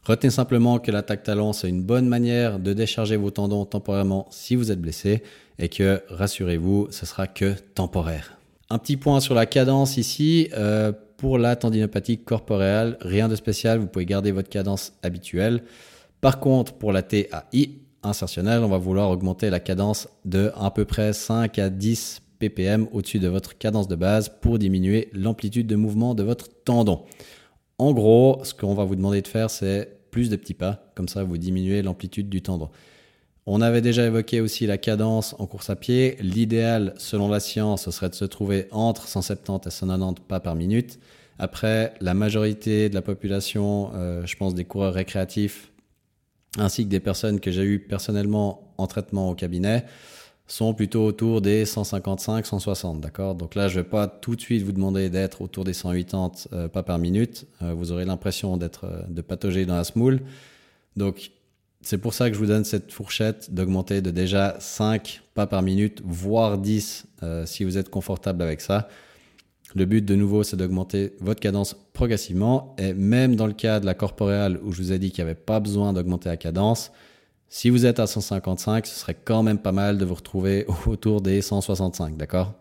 Retenez 0.05 0.31
simplement 0.31 0.79
que 0.79 0.91
l'attaque 0.91 1.23
talon, 1.23 1.53
c'est 1.53 1.69
une 1.69 1.83
bonne 1.83 2.09
manière 2.09 2.59
de 2.59 2.73
décharger 2.73 3.17
vos 3.17 3.31
tendons 3.31 3.65
temporairement 3.65 4.27
si 4.31 4.57
vous 4.57 4.71
êtes 4.71 4.81
blessé 4.81 5.23
et 5.59 5.69
que, 5.69 6.03
rassurez-vous, 6.09 6.89
ce 6.91 7.07
sera 7.07 7.27
que 7.27 7.55
temporaire. 7.75 8.39
Un 8.71 8.79
petit 8.79 8.97
point 8.97 9.21
sur 9.21 9.35
la 9.35 9.47
cadence 9.47 9.97
ici. 9.97 10.49
Euh, 10.55 10.93
pour 11.17 11.39
la 11.39 11.57
tendinopathie 11.57 12.19
corporeale, 12.19 12.99
rien 13.01 13.29
de 13.29 13.37
spécial, 13.37 13.79
vous 13.79 13.87
pouvez 13.87 14.05
garder 14.05 14.33
votre 14.33 14.49
cadence 14.49 14.93
habituelle. 15.03 15.63
Par 16.21 16.41
contre, 16.41 16.75
pour 16.75 16.93
la 16.93 17.03
TAI 17.03 17.79
insertionnelle, 18.03 18.61
on 18.63 18.69
va 18.69 18.79
vouloir 18.79 19.11
augmenter 19.11 19.49
la 19.49 19.61
cadence 19.61 20.09
de 20.25 20.51
à 20.57 20.71
peu 20.71 20.85
près 20.85 21.13
5 21.13 21.59
à 21.59 21.71
10 21.71 22.21
ppm 22.39 22.89
au-dessus 22.93 23.21
de 23.21 23.29
votre 23.29 23.57
cadence 23.57 23.89
de 23.89 23.95
base 23.97 24.31
pour 24.41 24.59
diminuer 24.59 25.09
l'amplitude 25.13 25.67
de 25.67 25.77
mouvement 25.77 26.15
de 26.15 26.23
votre 26.23 26.49
tendon. 26.65 27.05
En 27.79 27.93
gros, 27.93 28.41
ce 28.45 28.55
qu'on 28.55 28.75
va 28.75 28.85
vous 28.85 28.97
demander 28.97 29.23
de 29.23 29.29
faire, 29.29 29.51
c'est 29.51 29.99
plus 30.11 30.31
de 30.31 30.37
petits 30.37 30.55
pas, 30.55 30.93
comme 30.95 31.09
ça 31.09 31.25
vous 31.25 31.39
diminuez 31.39 31.83
l'amplitude 31.83 32.29
du 32.29 32.43
tendon. 32.43 32.71
On 33.47 33.61
avait 33.61 33.83
déjà 33.83 34.07
évoqué 34.07 34.41
aussi 34.41 34.67
la 34.67 34.79
cadence 34.79 35.35
en 35.39 35.47
course 35.47 35.69
à 35.69 35.77
pied. 35.77 36.17
L'idéal, 36.21 36.95
selon 36.97 37.29
la 37.29 37.41
science, 37.41 37.85
ce 37.85 37.91
serait 37.91 38.09
de 38.09 38.15
se 38.15 38.25
trouver 38.25 38.69
entre 38.71 39.07
170 39.07 39.67
et 39.67 39.71
190 39.71 40.23
pas 40.27 40.41
par 40.41 40.55
minute. 40.55 40.99
Après, 41.39 41.93
la 42.01 42.15
majorité 42.15 42.89
de 42.89 42.95
la 42.95 43.03
population, 43.03 43.91
euh, 43.95 44.25
je 44.25 44.37
pense 44.37 44.55
des 44.55 44.65
coureurs 44.65 44.95
récréatifs, 44.95 45.73
ainsi 46.57 46.85
que 46.85 46.89
des 46.89 47.01
personnes 47.01 47.39
que 47.39 47.51
j'ai 47.51 47.65
eues 47.65 47.81
personnellement 47.81 48.73
en 48.79 48.87
traitement 48.87 49.31
au 49.31 49.35
cabinet, 49.35 49.85
sont 50.47 50.73
plutôt 50.73 51.05
autour 51.05 51.43
des 51.43 51.67
155, 51.67 52.47
160, 52.47 53.01
d'accord? 53.01 53.35
Donc 53.35 53.55
là, 53.55 53.69
je 53.69 53.81
vais 53.81 53.87
pas 53.87 54.07
tout 54.07 54.37
de 54.37 54.41
suite 54.41 54.63
vous 54.63 54.73
demander 54.73 55.11
d'être 55.11 55.43
autour 55.43 55.65
des 55.65 55.73
180 55.75 56.49
euh, 56.53 56.69
pas 56.69 56.83
par 56.83 56.99
minute. 56.99 57.47
Euh, 57.63 57.75
vous 57.75 57.93
aurez 57.93 58.07
l'impression 58.07 58.57
d'être 58.57 58.87
de 59.09 59.21
patauger 59.21 59.67
dans 59.67 59.77
la 59.77 59.85
smoule. 59.85 60.21
Donc 60.97 61.33
c'est 61.85 61.99
pour 61.99 62.15
ça 62.15 62.29
que 62.29 62.35
je 62.35 62.41
vous 62.41 62.47
donne 62.47 62.65
cette 62.65 62.93
fourchette 62.93 63.53
d'augmenter 63.53 64.01
de 64.01 64.11
déjà 64.11 64.57
5 64.59 65.23
pas 65.35 65.47
par 65.47 65.63
minute, 65.63 66.01
voire 66.05 66.59
10 66.59 67.07
euh, 67.23 67.47
si 67.47 67.65
vous 67.65 67.77
êtes 67.77 67.91
confortable 67.91 68.43
avec 68.43 68.61
ça. 68.61 68.89
Le 69.75 69.85
but 69.85 70.05
de 70.05 70.15
nouveau, 70.15 70.45
c'est 70.45 70.57
d'augmenter 70.57 71.15
votre 71.21 71.41
cadence 71.41 71.75
progressivement. 71.93 72.77
Et 72.79 72.95
même 72.95 73.35
dans 73.35 73.47
le 73.47 73.53
cas 73.53 73.81
de 73.81 73.87
la 73.87 73.95
corporeale 73.95 74.61
où 74.63 74.73
je 74.73 74.81
vous 74.81 74.93
ai 74.93 74.99
dit 74.99 75.11
qu'il 75.11 75.25
n'y 75.25 75.31
avait 75.31 75.41
pas 75.41 75.59
besoin 75.59 75.93
d'augmenter 75.93 76.29
la 76.29 76.37
cadence, 76.37 76.93
si 77.49 77.71
vous 77.71 77.85
êtes 77.85 77.99
à 77.99 78.07
155, 78.07 78.87
ce 78.87 79.01
serait 79.01 79.17
quand 79.25 79.43
même 79.43 79.59
pas 79.59 79.73
mal 79.73 79.99
de 79.99 80.05
vous 80.05 80.15
retrouver 80.15 80.67
autour 80.87 81.21
des 81.21 81.43
165, 81.43 82.17
d'accord? 82.17 82.55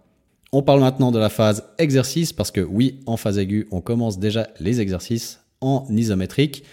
On 0.52 0.62
parle 0.64 0.82
maintenant 0.82 1.12
de 1.12 1.20
la 1.20 1.30
phase 1.30 1.64
exercice 1.78 2.34
parce 2.34 2.52
que 2.52 2.62
oui, 2.62 3.00
en 3.06 3.18
phase 3.18 3.38
aiguë, 3.38 3.68
on 3.72 3.82
commence 3.82 4.20
déjà 4.20 4.50
les 4.60 4.82
exercices 4.82 5.40
en 5.62 5.86
isométrique. 5.90 6.64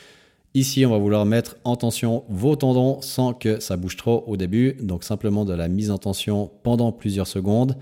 Ici, 0.54 0.84
on 0.84 0.90
va 0.90 0.98
vouloir 0.98 1.26
mettre 1.26 1.56
en 1.62 1.76
tension 1.76 2.24
vos 2.28 2.56
tendons 2.56 3.00
sans 3.02 3.34
que 3.34 3.60
ça 3.60 3.76
bouge 3.76 3.96
trop 3.96 4.24
au 4.26 4.36
début, 4.36 4.76
donc 4.80 5.04
simplement 5.04 5.44
de 5.44 5.54
la 5.54 5.68
mise 5.68 5.92
en 5.92 5.98
tension 5.98 6.50
pendant 6.64 6.90
plusieurs 6.90 7.28
secondes. 7.28 7.76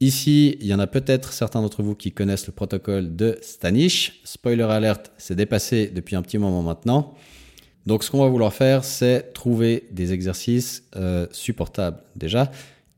Ici, 0.00 0.58
il 0.60 0.66
y 0.66 0.74
en 0.74 0.80
a 0.80 0.86
peut-être 0.86 1.32
certains 1.32 1.62
d'entre 1.62 1.82
vous 1.82 1.94
qui 1.94 2.12
connaissent 2.12 2.46
le 2.46 2.52
protocole 2.52 3.16
de 3.16 3.38
Stanish. 3.40 4.20
Spoiler 4.24 4.64
alert, 4.64 5.12
c'est 5.16 5.34
dépassé 5.34 5.86
depuis 5.86 6.14
un 6.14 6.20
petit 6.20 6.36
moment 6.36 6.62
maintenant. 6.62 7.14
Donc 7.86 8.04
ce 8.04 8.10
qu'on 8.10 8.20
va 8.20 8.28
vouloir 8.28 8.52
faire, 8.52 8.84
c'est 8.84 9.32
trouver 9.32 9.88
des 9.90 10.12
exercices 10.12 10.84
euh, 10.96 11.26
supportables 11.32 12.02
déjà 12.16 12.50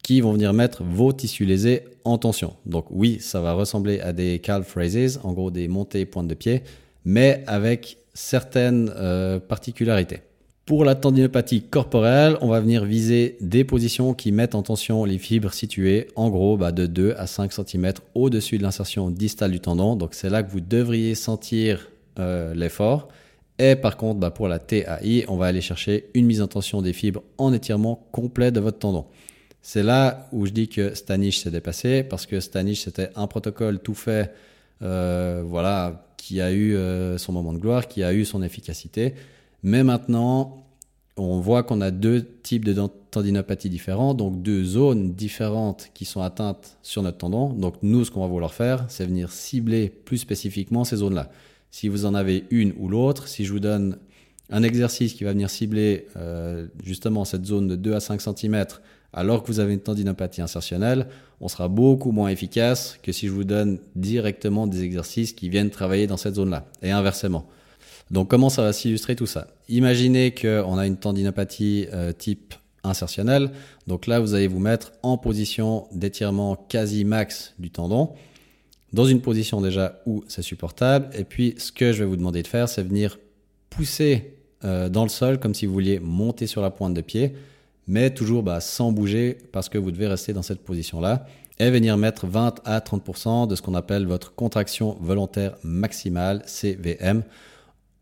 qui 0.03 0.21
vont 0.21 0.33
venir 0.33 0.53
mettre 0.53 0.83
vos 0.83 1.13
tissus 1.13 1.45
lésés 1.45 1.85
en 2.05 2.19
tension. 2.19 2.55
Donc 2.65 2.87
oui, 2.91 3.19
ça 3.21 3.41
va 3.41 3.53
ressembler 3.53 4.01
à 4.01 4.13
des 4.13 4.41
calf 4.41 4.75
raises, 4.75 5.21
en 5.23 5.33
gros 5.33 5.53
des 5.53 5.69
montées 5.69 6.07
pointes 6.07 6.29
de 6.29 6.35
pied, 6.35 6.63
mais 7.05 7.45
avec 7.47 7.99
certaines 8.17 8.93
euh, 8.97 9.39
particularités. 9.39 10.21
Pour 10.65 10.85
la 10.85 10.97
tendinopathie 10.97 11.63
corporelle, 11.63 12.37
on 12.41 12.49
va 12.49 12.61
venir 12.61 12.85
viser 12.85 13.37
des 13.41 13.63
positions 13.63 14.15
qui 14.15 14.33
mettent 14.33 14.57
en 14.57 14.63
tension 14.63 15.05
les 15.05 15.19
fibres 15.19 15.53
situées 15.53 16.09
en 16.17 16.29
gros 16.29 16.57
bah, 16.57 16.73
de 16.73 16.87
2 16.87 17.15
à 17.17 17.29
5 17.29 17.53
cm 17.53 17.93
au-dessus 18.15 18.59
de 18.59 18.65
l'insertion 18.65 19.11
distale 19.11 19.53
du 19.53 19.61
tendon. 19.61 19.95
Donc 19.95 20.15
c'est 20.15 20.31
là 20.31 20.43
que 20.43 20.51
vous 20.51 20.61
devriez 20.61 21.15
sentir 21.15 21.89
euh, 22.19 22.53
l'effort. 22.55 23.09
Et 23.61 23.77
par 23.77 23.97
contre, 23.97 24.19
bah, 24.19 24.33
pour 24.33 24.49
la 24.49 24.59
TAI, 24.59 25.25
on 25.29 25.37
va 25.37 25.47
aller 25.47 25.61
chercher 25.61 26.11
une 26.15 26.27
mise 26.27 26.43
en 26.43 26.49
tension 26.49 26.83
des 26.83 26.93
fibres 26.93 27.23
en 27.39 27.53
étirement 27.53 28.09
complet 28.11 28.51
de 28.51 28.59
votre 28.59 28.79
tendon. 28.79 29.07
C'est 29.63 29.83
là 29.85 30.29
où 30.33 30.47
je 30.47 30.53
dis 30.53 30.69
que 30.69 30.95
Stanish 30.95 31.39
s'est 31.39 31.51
dépassé 31.51 32.03
parce 32.03 32.27
que 32.27 32.41
Stanish 32.41 32.85
c'était 32.85 33.11
un 33.15 33.27
protocole 33.27 33.79
tout 33.79 33.95
fait, 33.95 34.33
euh, 34.83 35.43
voilà, 35.45 36.06
qui 36.27 36.41
a 36.41 36.51
eu 36.51 36.75
euh, 36.75 37.19
son 37.19 37.31
moment 37.31 37.53
de 37.53 37.59
gloire, 37.59 37.87
qui 37.87 38.03
a 38.03 38.13
eu 38.13 38.25
son 38.25 38.43
efficacité. 38.43 39.15
Mais 39.63 39.85
maintenant, 39.85 40.67
on 41.17 41.39
voit 41.39 41.63
qu'on 41.63 41.81
a 41.81 41.93
deux 41.93 42.27
types 42.43 42.65
de 42.65 42.75
tendinopathie 43.13 43.71
différents, 43.71 44.13
donc 44.13 44.43
deux 44.43 44.65
zones 44.65 45.13
différentes 45.13 45.91
qui 45.95 46.05
sont 46.05 46.23
atteintes 46.23 46.79
sur 46.83 47.05
notre 47.05 47.19
tendon. 47.19 47.51
Donc 47.51 47.77
nous, 47.83 48.05
ce 48.05 48.11
qu'on 48.11 48.23
va 48.23 48.27
vouloir 48.27 48.53
faire, 48.53 48.87
c'est 48.89 49.07
venir 49.07 49.31
cibler 49.31 49.89
plus 49.89 50.19
spécifiquement 50.19 50.83
ces 50.83 50.97
zones-là. 50.97 51.31
Si 51.71 51.87
vous 51.87 52.07
en 52.07 52.15
avez 52.15 52.45
une 52.51 52.73
ou 52.77 52.89
l'autre, 52.89 53.29
si 53.29 53.45
je 53.45 53.53
vous 53.53 53.61
donne 53.61 53.97
un 54.51 54.65
exercice 54.65 55.15
qui 55.15 55.23
va 55.23 55.31
venir 55.31 55.49
cibler 55.49 56.09
euh, 56.17 56.67
justement 56.83 57.25
cette 57.25 57.47
zone 57.47 57.69
de 57.69 57.77
2 57.77 57.95
à 57.95 58.01
5 58.01 58.21
cm 58.21 58.65
alors 59.13 59.43
que 59.43 59.49
vous 59.49 59.61
avez 59.61 59.75
une 59.75 59.81
tendinopathie 59.81 60.43
insertionnelle, 60.43 61.09
on 61.41 61.49
sera 61.49 61.69
beaucoup 61.69 62.13
moins 62.13 62.29
efficace 62.29 62.99
que 63.03 63.13
si 63.13 63.27
je 63.27 63.33
vous 63.33 63.45
donne 63.45 63.79
directement 63.95 64.67
des 64.67 64.83
exercices 64.83 65.33
qui 65.33 65.49
viennent 65.49 65.71
travailler 65.71 66.07
dans 66.07 66.17
cette 66.17 66.35
zone-là, 66.35 66.67
et 66.83 66.91
inversement. 66.91 67.47
Donc 68.11 68.29
comment 68.29 68.51
ça 68.51 68.63
va 68.63 68.73
s'illustrer 68.73 69.17
tout 69.17 69.27
ça? 69.27 69.49
Imaginez 69.69 70.33
qu'on 70.33 70.79
a 70.79 70.87
une 70.87 70.97
tendinopathie 70.97 71.87
euh, 71.93 72.13
type 72.13 72.55
insertionnelle. 72.85 73.51
Donc 73.87 74.07
là, 74.07 74.21
vous 74.21 74.35
allez 74.35 74.47
vous 74.47 74.61
mettre 74.61 74.93
en 75.03 75.19
position 75.19 75.87
d'étirement 75.93 76.57
quasi 76.57 77.05
max 77.05 77.55
du 77.59 77.71
tendon, 77.71 78.11
dans 78.93 79.05
une 79.05 79.21
position 79.21 79.61
déjà 79.61 80.01
où 80.07 80.25
c'est 80.29 80.43
supportable. 80.43 81.11
Et 81.15 81.25
puis, 81.25 81.55
ce 81.59 81.73
que 81.73 81.93
je 81.93 82.01
vais 82.01 82.09
vous 82.09 82.17
demander 82.17 82.43
de 82.43 82.47
faire, 82.47 82.69
c'est 82.69 82.83
venir 82.83 83.19
pousser 83.71 84.35
euh, 84.65 84.89
dans 84.89 85.03
le 85.03 85.09
sol 85.09 85.39
comme 85.39 85.55
si 85.55 85.67
vous 85.67 85.73
vouliez 85.73 85.99
monter 85.99 86.47
sur 86.47 86.63
la 86.63 86.71
pointe 86.71 86.95
de 86.95 87.01
pied, 87.01 87.35
mais 87.87 88.11
toujours 88.11 88.43
bah, 88.43 88.61
sans 88.61 88.93
bouger 88.93 89.39
parce 89.53 89.69
que 89.69 89.79
vous 89.79 89.91
devez 89.91 90.07
rester 90.07 90.33
dans 90.33 90.43
cette 90.43 90.63
position-là 90.63 91.27
et 91.59 91.71
venir 91.71 91.97
mettre 91.97 92.27
20 92.27 92.61
à 92.65 92.81
30% 92.81 93.47
de 93.47 93.55
ce 93.55 93.63
qu'on 93.63 93.75
appelle 93.75 94.07
votre 94.07 94.35
contraction 94.35 94.97
volontaire 95.01 95.57
maximale, 95.63 96.43
CVM. 96.47 97.23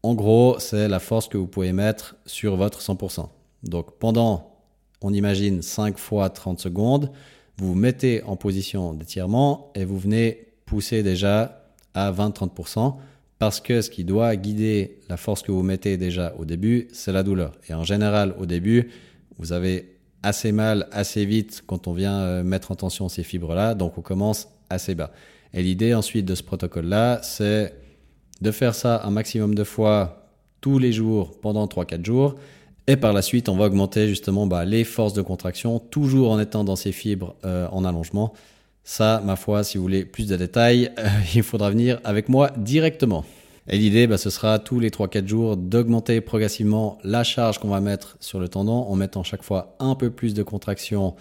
En 0.03 0.15
gros, 0.15 0.57
c'est 0.59 0.89
la 0.89 0.99
force 0.99 1.29
que 1.29 1.39
vous 1.39 1.47
pouvez 1.47 1.73
mettre 1.73 2.17
sur 2.27 2.57
votre 2.57 2.81
100%. 2.81 3.29
Donc 3.63 3.99
pendant, 3.99 4.59
on 5.01 5.13
imagine 5.13 5.63
5 5.63 5.99
fois 5.99 6.31
30 6.31 6.59
secondes, 6.61 7.11
vous 7.59 7.69
vous 7.69 7.75
mettez 7.75 8.23
en 8.25 8.37
position 8.37 8.93
d'étirement 8.95 9.71
et 9.75 9.85
vous 9.85 9.99
venez 9.99 10.49
pousser 10.67 11.03
déjà 11.03 11.65
à 11.95 12.11
20-30% 12.11 12.97
parce 13.39 13.61
que 13.61 13.81
ce 13.81 13.91
qui 13.91 14.05
doit 14.05 14.35
guider 14.37 15.01
la 15.09 15.17
force 15.17 15.43
que 15.43 15.53
vous 15.53 15.63
mettez 15.63 15.97
déjà 15.97 16.35
au 16.39 16.45
début, 16.45 16.89
c'est 16.93 17.13
la 17.13 17.23
douleur. 17.23 17.53
Et 17.69 17.75
en 17.75 17.85
général, 17.85 18.35
au 18.39 18.47
début, 18.47 18.91
vous 19.39 19.53
avez 19.53 19.97
assez 20.23 20.53
mal 20.53 20.89
assez 20.91 21.25
vite 21.27 21.63
quand 21.67 21.87
on 21.87 21.93
vient 21.93 22.21
euh, 22.21 22.43
mettre 22.43 22.71
en 22.73 22.77
tension 22.77 23.09
ces 23.09 23.23
fibres-là, 23.23 23.75
donc 23.75 23.99
on 23.99 24.03
commence 24.03 24.49
assez 24.71 24.95
bas. 24.95 25.11
Et 25.53 25.63
l'idée 25.63 25.95
ensuite 25.95 26.27
de 26.27 26.35
ce 26.35 26.43
protocole-là, 26.43 27.21
c'est 27.23 27.75
de 28.41 28.51
faire 28.51 28.75
ça 28.75 29.03
un 29.05 29.11
maximum 29.11 29.55
de 29.55 29.65
fois 29.65 30.31
tous 30.61 30.79
les 30.79 30.93
jours 30.93 31.39
pendant 31.41 31.67
3-4 31.67 32.05
jours. 32.05 32.35
Et 32.87 32.97
par 32.97 33.13
la 33.13 33.23
suite, 33.23 33.49
on 33.49 33.57
va 33.57 33.67
augmenter 33.67 34.09
justement 34.09 34.47
bah, 34.47 34.65
les 34.65 34.85
forces 34.85 35.15
de 35.15 35.23
contraction, 35.23 35.79
toujours 35.79 36.31
en 36.31 36.41
étant 36.41 36.65
dans 36.65 36.77
ces 36.77 36.93
fibres 36.93 37.35
euh, 37.45 37.69
en 37.71 37.85
allongement. 37.85 38.35
Ça, 38.83 39.23
ma 39.25 39.37
foi, 39.37 39.65
si 39.65 39.79
vous 39.79 39.85
voulez 39.85 40.05
plus 40.05 40.27
de 40.27 40.37
détails, 40.37 40.91
euh, 40.99 41.09
il 41.35 41.43
faudra 41.43 41.71
venir 41.71 42.01
avec 42.05 42.29
moi 42.29 42.51
directement. 42.57 43.25
Et 43.69 43.79
l'idée, 43.79 44.07
bah, 44.07 44.19
ce 44.19 44.31
sera 44.31 44.59
tous 44.59 44.79
les 44.79 44.91
3-4 44.91 45.27
jours 45.27 45.57
d'augmenter 45.57 46.21
progressivement 46.21 46.99
la 47.03 47.25
charge 47.25 47.59
qu'on 47.59 47.69
va 47.69 47.81
mettre 47.81 48.17
sur 48.21 48.39
le 48.39 48.49
tendon 48.49 48.73
en 48.73 48.97
mettant 48.97 49.23
chaque 49.23 49.43
fois 49.43 49.77
un 49.79 49.95
peu 49.95 50.11
plus 50.11 50.35
de 50.35 50.43
contraction 50.43 51.15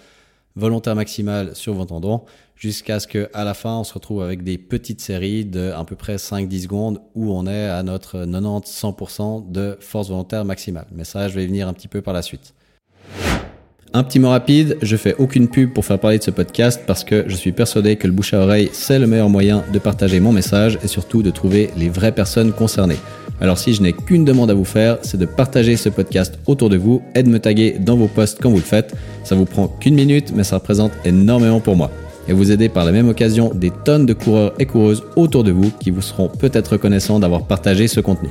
volontaire 0.56 0.96
maximale 0.96 1.56
sur 1.56 1.74
vos 1.74 1.86
tendons 1.86 2.26
jusqu'à 2.56 3.00
ce 3.00 3.08
qu'à 3.08 3.44
la 3.44 3.54
fin, 3.54 3.78
on 3.78 3.84
se 3.84 3.94
retrouve 3.94 4.22
avec 4.22 4.44
des 4.44 4.58
petites 4.58 5.02
séries 5.02 5.46
de 5.46 5.72
à 5.72 5.84
peu 5.84 5.96
près 5.96 6.16
5-10 6.16 6.64
secondes 6.64 7.02
où 7.16 7.34
on 7.34 7.48
est 7.48 7.66
à 7.66 7.84
notre 7.84 8.26
90-100% 8.26 9.52
de 9.52 9.78
force 9.80 10.10
volontaire 10.10 10.46
maximale. 10.46 10.88
Mais 10.92 11.04
ça, 11.04 11.28
je 11.28 11.36
vais 11.36 11.44
y 11.44 11.48
venir 11.48 11.68
un 11.68 11.74
petit 11.74 11.88
peu 11.88 12.02
par 12.02 12.14
la 12.14 12.22
suite. 12.22 12.54
Un 13.96 14.04
petit 14.04 14.18
mot 14.18 14.30
rapide, 14.30 14.80
je 14.82 14.98
fais 14.98 15.14
aucune 15.20 15.48
pub 15.48 15.72
pour 15.72 15.86
faire 15.86 16.00
parler 16.00 16.18
de 16.18 16.24
ce 16.24 16.32
podcast 16.32 16.82
parce 16.88 17.04
que 17.04 17.26
je 17.28 17.36
suis 17.36 17.52
persuadé 17.52 17.96
que 17.96 18.08
le 18.08 18.14
bouche 18.14 18.34
à 18.34 18.40
oreille, 18.40 18.70
c'est 18.74 18.98
le 18.98 19.06
meilleur 19.06 19.30
moyen 19.30 19.64
de 19.72 19.78
partager 19.78 20.20
mon 20.20 20.32
message 20.32 20.80
et 20.84 20.88
surtout 20.88 21.22
de 21.22 21.30
trouver 21.30 21.70
les 21.78 21.90
vraies 21.90 22.12
personnes 22.12 22.54
concernées. 22.54 22.98
Alors 23.40 23.60
si 23.60 23.72
je 23.76 23.84
n'ai 23.84 23.94
qu'une 23.94 24.26
demande 24.26 24.50
à 24.50 24.56
vous 24.56 24.66
faire, 24.66 24.98
c'est 25.04 25.20
de 25.20 25.28
partager 25.28 25.78
ce 25.78 25.90
podcast 25.90 26.40
autour 26.48 26.70
de 26.70 26.78
vous 26.78 27.04
et 27.14 27.22
de 27.22 27.30
me 27.30 27.38
taguer 27.38 27.78
dans 27.80 27.96
vos 27.96 28.08
posts 28.08 28.40
quand 28.42 28.50
vous 28.50 28.56
le 28.58 28.64
faites. 28.64 28.96
Ça 29.24 29.36
vous 29.36 29.46
prend 29.46 29.68
qu'une 29.68 29.94
minute, 29.94 30.34
mais 30.36 30.44
ça 30.44 30.56
représente 30.56 30.94
énormément 31.06 31.60
pour 31.60 31.76
moi. 31.76 31.92
Et 32.28 32.34
vous 32.34 32.52
aider 32.52 32.70
par 32.70 32.86
la 32.86 32.92
même 32.92 33.10
occasion 33.10 33.52
des 33.54 33.70
tonnes 33.70 34.08
de 34.08 34.14
coureurs 34.14 34.54
et 34.58 34.66
coureuses 34.66 35.04
autour 35.16 35.44
de 35.44 35.52
vous 35.52 35.70
qui 35.70 35.92
vous 35.92 36.02
seront 36.02 36.30
peut-être 36.30 36.70
reconnaissants 36.70 37.20
d'avoir 37.20 37.46
partagé 37.46 37.88
ce 37.88 38.00
contenu. 38.00 38.30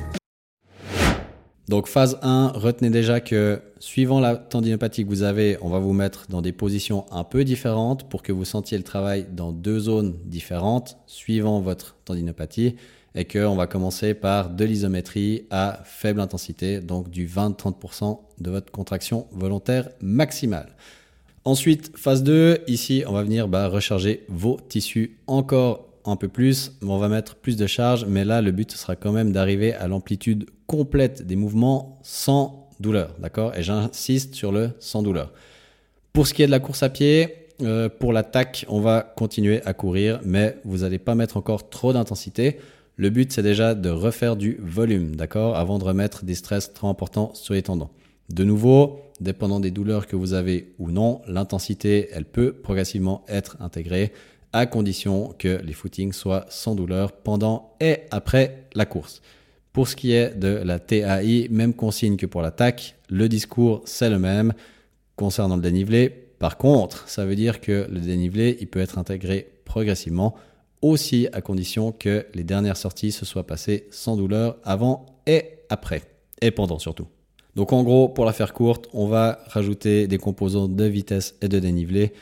Donc 1.72 1.86
phase 1.86 2.18
1, 2.20 2.48
retenez 2.48 2.90
déjà 2.90 3.22
que 3.22 3.62
suivant 3.78 4.20
la 4.20 4.36
tendinopathie 4.36 5.04
que 5.04 5.08
vous 5.08 5.22
avez, 5.22 5.56
on 5.62 5.70
va 5.70 5.78
vous 5.78 5.94
mettre 5.94 6.26
dans 6.28 6.42
des 6.42 6.52
positions 6.52 7.06
un 7.10 7.24
peu 7.24 7.44
différentes 7.44 8.10
pour 8.10 8.22
que 8.22 8.30
vous 8.30 8.44
sentiez 8.44 8.76
le 8.76 8.84
travail 8.84 9.24
dans 9.32 9.52
deux 9.52 9.78
zones 9.78 10.18
différentes 10.26 10.98
suivant 11.06 11.62
votre 11.62 11.96
tendinopathie 12.04 12.76
et 13.14 13.24
qu'on 13.24 13.56
va 13.56 13.66
commencer 13.66 14.12
par 14.12 14.50
de 14.50 14.66
l'isométrie 14.66 15.46
à 15.50 15.80
faible 15.84 16.20
intensité, 16.20 16.80
donc 16.80 17.08
du 17.08 17.26
20-30% 17.26 18.18
de 18.38 18.50
votre 18.50 18.70
contraction 18.70 19.26
volontaire 19.32 19.88
maximale. 20.02 20.76
Ensuite, 21.46 21.96
phase 21.96 22.22
2, 22.22 22.64
ici, 22.66 23.02
on 23.06 23.14
va 23.14 23.22
venir 23.22 23.48
bah, 23.48 23.68
recharger 23.68 24.26
vos 24.28 24.58
tissus 24.68 25.16
encore 25.26 25.88
un 26.04 26.16
peu 26.16 26.28
plus, 26.28 26.72
on 26.82 26.98
va 26.98 27.08
mettre 27.08 27.36
plus 27.36 27.56
de 27.56 27.66
charge, 27.66 28.06
mais 28.06 28.24
là, 28.24 28.42
le 28.42 28.50
but 28.50 28.70
sera 28.72 28.96
quand 28.96 29.12
même 29.12 29.32
d'arriver 29.32 29.74
à 29.74 29.88
l'amplitude 29.88 30.46
complète 30.66 31.26
des 31.26 31.36
mouvements 31.36 31.98
sans 32.02 32.68
douleur, 32.80 33.14
d'accord? 33.18 33.56
Et 33.56 33.62
j'insiste 33.62 34.34
sur 34.34 34.52
le 34.52 34.70
sans 34.80 35.02
douleur. 35.02 35.32
Pour 36.12 36.26
ce 36.26 36.34
qui 36.34 36.42
est 36.42 36.46
de 36.46 36.50
la 36.50 36.60
course 36.60 36.82
à 36.82 36.88
pied, 36.88 37.42
euh, 37.62 37.88
pour 37.88 38.12
l'attaque, 38.12 38.66
on 38.68 38.80
va 38.80 39.12
continuer 39.16 39.62
à 39.64 39.72
courir, 39.72 40.20
mais 40.24 40.58
vous 40.64 40.78
n'allez 40.78 40.98
pas 40.98 41.14
mettre 41.14 41.36
encore 41.36 41.70
trop 41.70 41.92
d'intensité. 41.92 42.58
Le 42.96 43.08
but, 43.10 43.32
c'est 43.32 43.42
déjà 43.42 43.74
de 43.74 43.88
refaire 43.88 44.36
du 44.36 44.58
volume, 44.60 45.16
d'accord, 45.16 45.56
avant 45.56 45.78
de 45.78 45.84
remettre 45.84 46.24
des 46.24 46.34
stress 46.34 46.72
trop 46.72 46.88
importants 46.88 47.32
sur 47.34 47.54
les 47.54 47.62
tendons. 47.62 47.88
De 48.28 48.44
nouveau, 48.44 49.00
dépendant 49.20 49.60
des 49.60 49.70
douleurs 49.70 50.06
que 50.06 50.16
vous 50.16 50.32
avez 50.32 50.74
ou 50.78 50.90
non, 50.90 51.22
l'intensité, 51.26 52.08
elle 52.12 52.24
peut 52.24 52.52
progressivement 52.52 53.24
être 53.28 53.56
intégrée 53.60 54.12
à 54.52 54.66
condition 54.66 55.34
que 55.38 55.60
les 55.62 55.72
footings 55.72 56.12
soient 56.12 56.46
sans 56.48 56.74
douleur 56.74 57.12
pendant 57.12 57.74
et 57.80 58.00
après 58.10 58.66
la 58.74 58.86
course. 58.86 59.22
Pour 59.72 59.88
ce 59.88 59.96
qui 59.96 60.12
est 60.12 60.38
de 60.38 60.48
la 60.48 60.78
TAI, 60.78 61.48
même 61.50 61.74
consigne 61.74 62.16
que 62.16 62.26
pour 62.26 62.42
l'attaque, 62.42 62.96
le 63.08 63.28
discours 63.28 63.82
c'est 63.86 64.10
le 64.10 64.18
même 64.18 64.52
concernant 65.16 65.56
le 65.56 65.62
dénivelé. 65.62 66.10
Par 66.38 66.58
contre, 66.58 67.08
ça 67.08 67.24
veut 67.24 67.36
dire 67.36 67.60
que 67.60 67.86
le 67.90 68.00
dénivelé, 68.00 68.58
il 68.60 68.66
peut 68.66 68.80
être 68.80 68.98
intégré 68.98 69.48
progressivement 69.64 70.34
aussi 70.82 71.28
à 71.32 71.40
condition 71.40 71.92
que 71.92 72.26
les 72.34 72.42
dernières 72.42 72.76
sorties 72.76 73.12
se 73.12 73.24
soient 73.24 73.46
passées 73.46 73.86
sans 73.90 74.16
douleur 74.16 74.56
avant 74.64 75.06
et 75.26 75.44
après, 75.70 76.02
et 76.40 76.50
pendant 76.50 76.78
surtout. 76.78 77.06
Donc 77.54 77.72
en 77.72 77.82
gros, 77.82 78.08
pour 78.08 78.24
la 78.24 78.32
faire 78.32 78.52
courte, 78.52 78.88
on 78.92 79.06
va 79.06 79.38
rajouter 79.46 80.06
des 80.08 80.18
composants 80.18 80.68
de 80.68 80.84
vitesse 80.84 81.36
et 81.40 81.48
de 81.48 81.58
dénivelé 81.58 82.12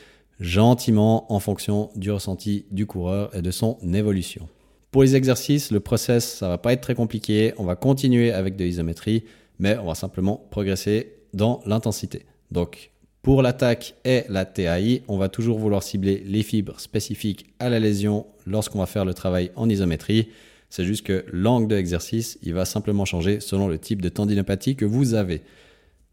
gentiment 0.41 1.31
en 1.31 1.39
fonction 1.39 1.91
du 1.95 2.11
ressenti 2.11 2.65
du 2.71 2.85
coureur 2.85 3.33
et 3.35 3.41
de 3.41 3.51
son 3.51 3.77
évolution. 3.93 4.49
Pour 4.89 5.03
les 5.03 5.15
exercices, 5.15 5.71
le 5.71 5.79
process, 5.79 6.39
ça 6.39 6.49
va 6.49 6.57
pas 6.57 6.73
être 6.73 6.81
très 6.81 6.95
compliqué. 6.95 7.53
On 7.57 7.63
va 7.63 7.75
continuer 7.75 8.33
avec 8.33 8.57
de 8.57 8.65
l'isométrie, 8.65 9.23
mais 9.59 9.77
on 9.77 9.85
va 9.85 9.95
simplement 9.95 10.45
progresser 10.51 11.13
dans 11.33 11.61
l'intensité. 11.65 12.25
Donc, 12.51 12.89
Pour 13.21 13.43
l'attaque 13.43 13.93
et 14.03 14.23
la 14.29 14.45
TAI, 14.45 15.03
on 15.07 15.19
va 15.19 15.29
toujours 15.29 15.59
vouloir 15.59 15.83
cibler 15.83 16.23
les 16.25 16.41
fibres 16.41 16.79
spécifiques 16.79 17.45
à 17.59 17.69
la 17.69 17.79
lésion 17.79 18.25
lorsqu'on 18.47 18.79
va 18.79 18.87
faire 18.87 19.05
le 19.05 19.13
travail 19.13 19.51
en 19.55 19.69
isométrie. 19.69 20.29
C'est 20.71 20.85
juste 20.85 21.05
que 21.05 21.23
l'angle 21.31 21.67
de 21.67 21.75
l'exercice, 21.75 22.39
il 22.41 22.55
va 22.55 22.65
simplement 22.65 23.05
changer 23.05 23.39
selon 23.39 23.67
le 23.67 23.77
type 23.77 24.01
de 24.01 24.09
tendinopathie 24.09 24.75
que 24.75 24.85
vous 24.85 25.13
avez. 25.13 25.43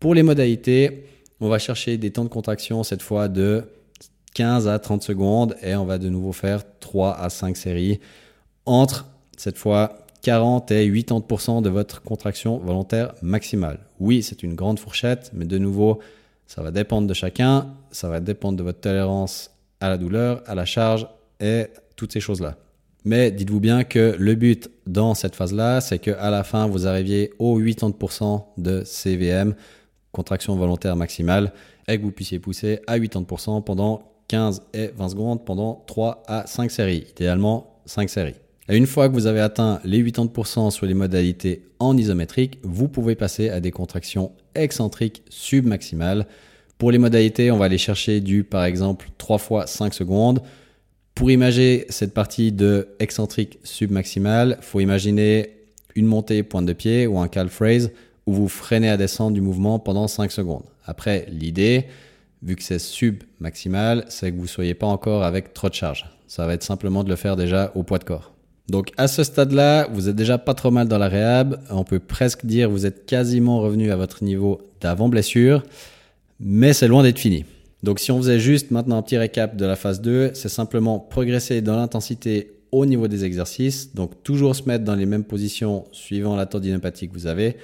Pour 0.00 0.14
les 0.14 0.22
modalités, 0.22 1.04
on 1.40 1.48
va 1.48 1.58
chercher 1.58 1.96
des 1.96 2.10
temps 2.10 2.24
de 2.24 2.28
contraction 2.28 2.82
cette 2.82 3.00
fois 3.00 3.28
de 3.28 3.64
15 4.34 4.68
à 4.68 4.78
30 4.78 5.02
secondes 5.02 5.56
et 5.62 5.74
on 5.74 5.84
va 5.84 5.98
de 5.98 6.08
nouveau 6.08 6.32
faire 6.32 6.62
3 6.80 7.16
à 7.18 7.30
5 7.30 7.56
séries 7.56 8.00
entre 8.66 9.06
cette 9.36 9.58
fois 9.58 9.98
40 10.22 10.70
et 10.72 10.90
80% 10.90 11.62
de 11.62 11.70
votre 11.70 12.02
contraction 12.02 12.58
volontaire 12.58 13.14
maximale. 13.22 13.80
Oui, 14.00 14.22
c'est 14.22 14.42
une 14.42 14.54
grande 14.54 14.78
fourchette, 14.78 15.30
mais 15.32 15.44
de 15.44 15.58
nouveau, 15.58 16.00
ça 16.46 16.62
va 16.62 16.70
dépendre 16.70 17.06
de 17.06 17.14
chacun, 17.14 17.68
ça 17.90 18.08
va 18.08 18.20
dépendre 18.20 18.58
de 18.58 18.62
votre 18.62 18.80
tolérance 18.80 19.50
à 19.80 19.88
la 19.88 19.96
douleur, 19.96 20.42
à 20.46 20.54
la 20.54 20.64
charge 20.64 21.06
et 21.40 21.66
toutes 21.96 22.12
ces 22.12 22.20
choses-là. 22.20 22.56
Mais 23.04 23.30
dites-vous 23.30 23.60
bien 23.60 23.84
que 23.84 24.16
le 24.18 24.34
but 24.34 24.70
dans 24.86 25.14
cette 25.14 25.36
phase-là, 25.36 25.80
c'est 25.80 25.98
qu'à 25.98 26.30
la 26.30 26.44
fin, 26.44 26.66
vous 26.66 26.86
arriviez 26.86 27.32
au 27.38 27.60
80% 27.60 28.44
de 28.58 28.82
CVM, 28.84 29.54
contraction 30.12 30.56
volontaire 30.56 30.96
maximale, 30.96 31.52
et 31.86 31.98
que 31.98 32.02
vous 32.02 32.12
puissiez 32.12 32.38
pousser 32.38 32.80
à 32.86 32.98
80% 32.98 33.62
pendant 33.62 34.02
15 34.28 34.62
et 34.74 34.90
20 34.96 35.08
secondes 35.08 35.44
pendant 35.44 35.82
3 35.86 36.22
à 36.26 36.46
5 36.46 36.70
séries, 36.70 37.06
idéalement 37.10 37.80
5 37.86 38.08
séries. 38.08 38.34
Et 38.68 38.76
une 38.76 38.86
fois 38.86 39.08
que 39.08 39.14
vous 39.14 39.26
avez 39.26 39.40
atteint 39.40 39.80
les 39.84 40.02
80% 40.02 40.70
sur 40.70 40.86
les 40.86 40.94
modalités 40.94 41.62
en 41.78 41.96
isométrique, 41.96 42.58
vous 42.62 42.88
pouvez 42.88 43.14
passer 43.14 43.48
à 43.48 43.60
des 43.60 43.70
contractions 43.70 44.32
excentriques 44.54 45.22
submaximales. 45.30 46.26
Pour 46.76 46.92
les 46.92 46.98
modalités, 46.98 47.50
on 47.50 47.56
va 47.56 47.64
aller 47.64 47.78
chercher 47.78 48.20
du, 48.20 48.44
par 48.44 48.64
exemple, 48.64 49.08
3 49.16 49.38
fois 49.38 49.66
5 49.66 49.94
secondes. 49.94 50.42
Pour 51.14 51.30
imaginer 51.30 51.86
cette 51.88 52.12
partie 52.12 52.52
de 52.52 52.88
excentrique 53.00 53.58
submaximale, 53.64 54.58
faut 54.60 54.80
imaginer 54.80 55.54
une 55.94 56.06
montée 56.06 56.42
pointe 56.42 56.66
de 56.66 56.74
pied 56.74 57.06
ou 57.06 57.18
un 57.18 57.28
calf 57.28 57.58
raise 57.58 57.90
où 58.26 58.34
vous 58.34 58.48
freinez 58.48 58.90
à 58.90 58.98
descendre 58.98 59.32
du 59.32 59.40
mouvement 59.40 59.78
pendant 59.78 60.06
5 60.06 60.30
secondes. 60.30 60.64
Après, 60.84 61.26
l'idée, 61.30 61.86
vu 62.42 62.56
que 62.56 62.62
c'est 62.62 62.78
submaximal, 62.78 64.04
c'est 64.08 64.30
que 64.30 64.36
vous 64.36 64.42
ne 64.42 64.48
soyez 64.48 64.74
pas 64.74 64.86
encore 64.86 65.24
avec 65.24 65.54
trop 65.54 65.68
de 65.68 65.74
charge. 65.74 66.06
Ça 66.26 66.46
va 66.46 66.54
être 66.54 66.62
simplement 66.62 67.04
de 67.04 67.08
le 67.08 67.16
faire 67.16 67.36
déjà 67.36 67.72
au 67.74 67.82
poids 67.82 67.98
de 67.98 68.04
corps. 68.04 68.32
Donc 68.68 68.92
à 68.98 69.08
ce 69.08 69.24
stade-là, 69.24 69.88
vous 69.92 70.08
êtes 70.08 70.16
déjà 70.16 70.36
pas 70.36 70.54
trop 70.54 70.70
mal 70.70 70.88
dans 70.88 70.98
la 70.98 71.08
réhab. 71.08 71.60
On 71.70 71.84
peut 71.84 71.98
presque 71.98 72.44
dire 72.44 72.68
vous 72.68 72.84
êtes 72.84 73.06
quasiment 73.06 73.60
revenu 73.60 73.90
à 73.90 73.96
votre 73.96 74.22
niveau 74.22 74.60
d'avant 74.80 75.08
blessure, 75.08 75.62
mais 76.38 76.74
c'est 76.74 76.88
loin 76.88 77.02
d'être 77.02 77.18
fini. 77.18 77.44
Donc 77.82 77.98
si 77.98 78.12
on 78.12 78.18
faisait 78.18 78.40
juste 78.40 78.70
maintenant 78.70 78.98
un 78.98 79.02
petit 79.02 79.16
récap 79.16 79.56
de 79.56 79.64
la 79.64 79.76
phase 79.76 80.00
2, 80.02 80.32
c'est 80.34 80.48
simplement 80.48 80.98
progresser 80.98 81.62
dans 81.62 81.76
l'intensité 81.76 82.52
au 82.70 82.84
niveau 82.84 83.08
des 83.08 83.24
exercices, 83.24 83.94
donc 83.94 84.22
toujours 84.22 84.54
se 84.54 84.64
mettre 84.64 84.84
dans 84.84 84.94
les 84.94 85.06
mêmes 85.06 85.24
positions 85.24 85.84
suivant 85.92 86.36
la 86.36 86.44
tendinopathie 86.44 87.08
que 87.08 87.14
vous 87.14 87.26
avez. 87.26 87.56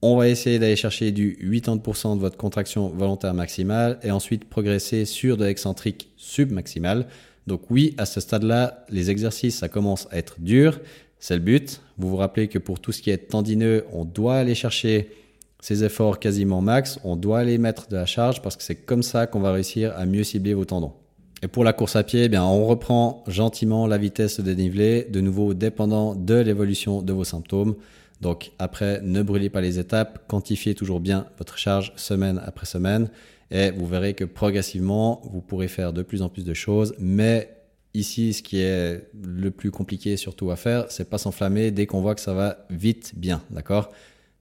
On 0.00 0.16
va 0.16 0.28
essayer 0.28 0.60
d'aller 0.60 0.76
chercher 0.76 1.10
du 1.10 1.36
80% 1.42 2.14
de 2.14 2.20
votre 2.20 2.36
contraction 2.36 2.88
volontaire 2.88 3.34
maximale 3.34 3.98
et 4.04 4.12
ensuite 4.12 4.44
progresser 4.44 5.04
sur 5.04 5.36
de 5.36 5.44
l'excentrique 5.44 6.10
submaximale. 6.16 7.08
Donc 7.48 7.62
oui, 7.68 7.94
à 7.98 8.06
ce 8.06 8.20
stade-là, 8.20 8.84
les 8.90 9.10
exercices, 9.10 9.58
ça 9.58 9.68
commence 9.68 10.06
à 10.12 10.18
être 10.18 10.36
dur. 10.38 10.78
C'est 11.18 11.34
le 11.34 11.42
but. 11.42 11.80
Vous 11.96 12.08
vous 12.08 12.16
rappelez 12.16 12.46
que 12.46 12.60
pour 12.60 12.78
tout 12.78 12.92
ce 12.92 13.02
qui 13.02 13.10
est 13.10 13.28
tendineux, 13.28 13.86
on 13.92 14.04
doit 14.04 14.36
aller 14.36 14.54
chercher 14.54 15.10
ces 15.58 15.82
efforts 15.82 16.20
quasiment 16.20 16.60
max. 16.60 17.00
On 17.02 17.16
doit 17.16 17.40
aller 17.40 17.58
mettre 17.58 17.88
de 17.88 17.96
la 17.96 18.06
charge 18.06 18.40
parce 18.40 18.56
que 18.56 18.62
c'est 18.62 18.76
comme 18.76 19.02
ça 19.02 19.26
qu'on 19.26 19.40
va 19.40 19.50
réussir 19.50 19.92
à 19.96 20.06
mieux 20.06 20.22
cibler 20.22 20.54
vos 20.54 20.64
tendons. 20.64 20.92
Et 21.42 21.48
pour 21.48 21.64
la 21.64 21.72
course 21.72 21.96
à 21.96 22.04
pied, 22.04 22.24
eh 22.24 22.28
bien, 22.28 22.44
on 22.44 22.66
reprend 22.66 23.24
gentiment 23.26 23.88
la 23.88 23.98
vitesse 23.98 24.38
de 24.38 24.44
dénivelé, 24.44 25.08
de 25.10 25.20
nouveau 25.20 25.54
dépendant 25.54 26.14
de 26.14 26.34
l'évolution 26.34 27.02
de 27.02 27.12
vos 27.12 27.24
symptômes. 27.24 27.74
Donc 28.20 28.52
après, 28.58 29.00
ne 29.02 29.22
brûlez 29.22 29.50
pas 29.50 29.60
les 29.60 29.78
étapes, 29.78 30.24
quantifiez 30.26 30.74
toujours 30.74 31.00
bien 31.00 31.26
votre 31.38 31.56
charge 31.56 31.92
semaine 31.96 32.40
après 32.44 32.66
semaine 32.66 33.10
et 33.50 33.70
vous 33.70 33.86
verrez 33.86 34.14
que 34.14 34.24
progressivement, 34.24 35.22
vous 35.24 35.40
pourrez 35.40 35.68
faire 35.68 35.92
de 35.92 36.02
plus 36.02 36.22
en 36.22 36.28
plus 36.28 36.44
de 36.44 36.54
choses. 36.54 36.94
Mais 36.98 37.56
ici, 37.94 38.32
ce 38.32 38.42
qui 38.42 38.58
est 38.60 39.08
le 39.22 39.50
plus 39.50 39.70
compliqué 39.70 40.16
surtout 40.16 40.50
à 40.50 40.56
faire, 40.56 40.86
c'est 40.90 41.08
pas 41.08 41.18
s'enflammer 41.18 41.70
dès 41.70 41.86
qu'on 41.86 42.00
voit 42.00 42.14
que 42.14 42.20
ça 42.20 42.34
va 42.34 42.66
vite 42.70 43.12
bien, 43.16 43.42
d'accord? 43.50 43.90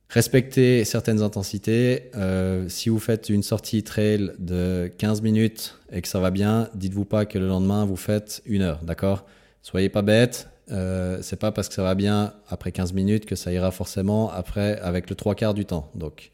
Respectez 0.09 0.85
certaines 0.85 1.21
intensités. 1.21 2.11
Euh, 2.15 2.69
si 2.69 2.87
vous 2.89 2.99
faites 2.99 3.29
une 3.29 3.43
sortie 3.43 3.83
trail 3.83 4.31
de 4.39 4.89
15 4.97 5.21
minutes 5.21 5.77
et 5.91 6.01
que 6.01 6.07
ça 6.07 6.19
va 6.19 6.31
bien, 6.31 6.69
dites-vous 6.75 7.05
pas 7.05 7.25
que 7.25 7.37
le 7.37 7.47
lendemain 7.47 7.85
vous 7.85 7.97
faites 7.97 8.41
une 8.45 8.61
heure, 8.61 8.79
d'accord? 8.83 9.25
Soyez 9.61 9.89
pas 9.89 10.01
bête. 10.01 10.47
Euh, 10.71 11.19
c'est 11.21 11.39
pas 11.39 11.51
parce 11.51 11.69
que 11.69 11.73
ça 11.73 11.83
va 11.83 11.95
bien 11.95 12.33
après 12.49 12.71
15 12.71 12.93
minutes 12.93 13.25
que 13.25 13.35
ça 13.35 13.51
ira 13.51 13.71
forcément 13.71 14.29
après 14.29 14.79
avec 14.79 15.09
le 15.09 15.15
trois 15.15 15.35
quarts 15.35 15.53
du 15.53 15.65
temps. 15.65 15.89
Donc, 15.95 16.31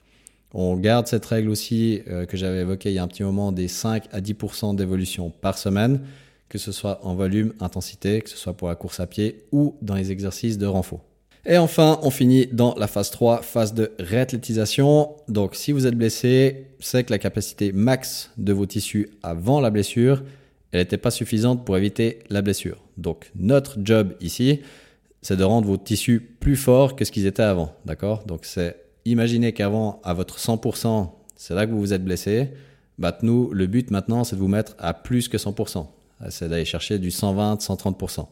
on 0.54 0.76
garde 0.76 1.08
cette 1.08 1.26
règle 1.26 1.50
aussi 1.50 2.02
euh, 2.08 2.26
que 2.26 2.38
j'avais 2.38 2.62
évoquée 2.62 2.92
il 2.92 2.96
y 2.96 3.00
a 3.00 3.04
un 3.04 3.08
petit 3.08 3.24
moment 3.24 3.52
des 3.52 3.68
5 3.68 4.06
à 4.12 4.22
10% 4.22 4.76
d'évolution 4.76 5.30
par 5.30 5.58
semaine, 5.58 6.02
que 6.50 6.58
ce 6.58 6.72
soit 6.72 7.00
en 7.04 7.16
volume, 7.16 7.54
intensité, 7.60 8.22
que 8.22 8.30
ce 8.30 8.38
soit 8.38 8.54
pour 8.54 8.68
la 8.68 8.76
course 8.76 9.00
à 9.00 9.08
pied 9.08 9.46
ou 9.52 9.76
dans 9.82 9.96
les 9.96 10.12
exercices 10.12 10.58
de 10.58 10.66
renfort. 10.66 11.02
Et 11.46 11.58
enfin, 11.58 12.00
on 12.04 12.10
finit 12.10 12.48
dans 12.48 12.74
la 12.76 12.88
phase 12.88 13.10
3, 13.10 13.42
phase 13.42 13.74
de 13.74 13.92
réathlétisation. 14.00 15.16
Donc, 15.28 15.56
si 15.56 15.74
vous 15.74 15.86
êtes 15.86 15.96
blessé, 15.96 16.68
c'est 16.80 17.04
que 17.04 17.12
la 17.12 17.20
capacité 17.20 17.74
max 17.74 18.32
de 18.38 18.54
vos 18.54 18.66
tissus 18.66 19.10
avant 19.24 19.60
la 19.60 19.70
blessure, 19.70 20.24
elle 20.74 20.80
n'était 20.80 20.98
pas 20.98 21.12
suffisante 21.12 21.66
pour 21.66 21.78
éviter 21.78 22.20
la 22.30 22.42
blessure. 22.42 22.84
Donc, 22.98 23.32
notre 23.36 23.78
job 23.82 24.16
ici, 24.20 24.62
c'est 25.22 25.38
de 25.38 25.44
rendre 25.44 25.68
vos 25.68 25.78
tissus 25.78 26.20
plus 26.20 26.58
forts 26.58 26.96
que 26.96 27.06
ce 27.06 27.12
qu'ils 27.12 27.28
étaient 27.28 27.44
avant. 27.44 27.76
D'accord? 27.86 28.26
Donc, 28.26 28.44
c'est 28.44 28.76
imaginez 29.06 29.54
qu'avant, 29.54 30.02
à 30.04 30.14
votre 30.14 30.40
100%, 30.40 31.12
c'est 31.36 31.54
là 31.54 31.68
que 31.68 31.72
vous 31.72 31.80
vous 31.80 31.94
êtes 31.94 32.04
blessé. 32.04 32.50
Bah, 32.98 33.16
nous, 33.22 33.52
le 33.54 33.68
but 33.68 33.92
maintenant, 33.92 34.24
c'est 34.24 34.36
de 34.36 34.42
vous 34.42 34.48
mettre 34.48 34.76
à 34.80 34.96
plus 34.96 35.28
que 35.28 35.38
100%. 35.38 35.86
C'est 36.30 36.50
d'aller 36.50 36.66
chercher 36.66 36.98
du 36.98 37.12
120, 37.12 37.62
130%. 37.62 38.28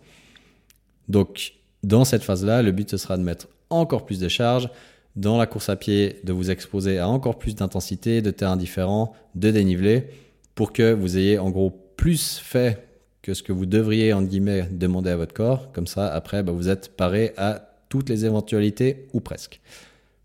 Donc, 1.09 1.53
dans 1.83 2.05
cette 2.05 2.23
phase-là, 2.23 2.63
le 2.63 2.71
but, 2.71 2.89
ce 2.89 2.97
sera 2.97 3.17
de 3.17 3.23
mettre 3.23 3.49
encore 3.69 4.05
plus 4.05 4.19
de 4.19 4.27
charges. 4.27 4.69
Dans 5.15 5.37
la 5.37 5.45
course 5.45 5.69
à 5.69 5.75
pied, 5.75 6.21
de 6.23 6.33
vous 6.33 6.49
exposer 6.49 6.97
à 6.97 7.07
encore 7.07 7.37
plus 7.37 7.53
d'intensité, 7.53 8.21
de 8.21 8.31
terrains 8.31 8.57
différents, 8.57 9.13
de 9.35 9.51
dénivelé, 9.51 10.07
pour 10.55 10.73
que 10.73 10.93
vous 10.93 11.17
ayez 11.17 11.37
en 11.37 11.49
gros 11.49 11.80
plus 12.01 12.39
fait 12.43 12.87
que 13.21 13.35
ce 13.35 13.43
que 13.43 13.51
vous 13.51 13.67
devriez, 13.67 14.11
en 14.11 14.23
guillemets, 14.23 14.67
demander 14.71 15.11
à 15.11 15.17
votre 15.17 15.35
corps. 15.35 15.71
Comme 15.71 15.85
ça, 15.85 16.11
après, 16.11 16.41
bah, 16.41 16.51
vous 16.51 16.67
êtes 16.67 16.97
paré 16.97 17.31
à 17.37 17.75
toutes 17.89 18.09
les 18.09 18.25
éventualités, 18.25 19.05
ou 19.13 19.19
presque. 19.19 19.61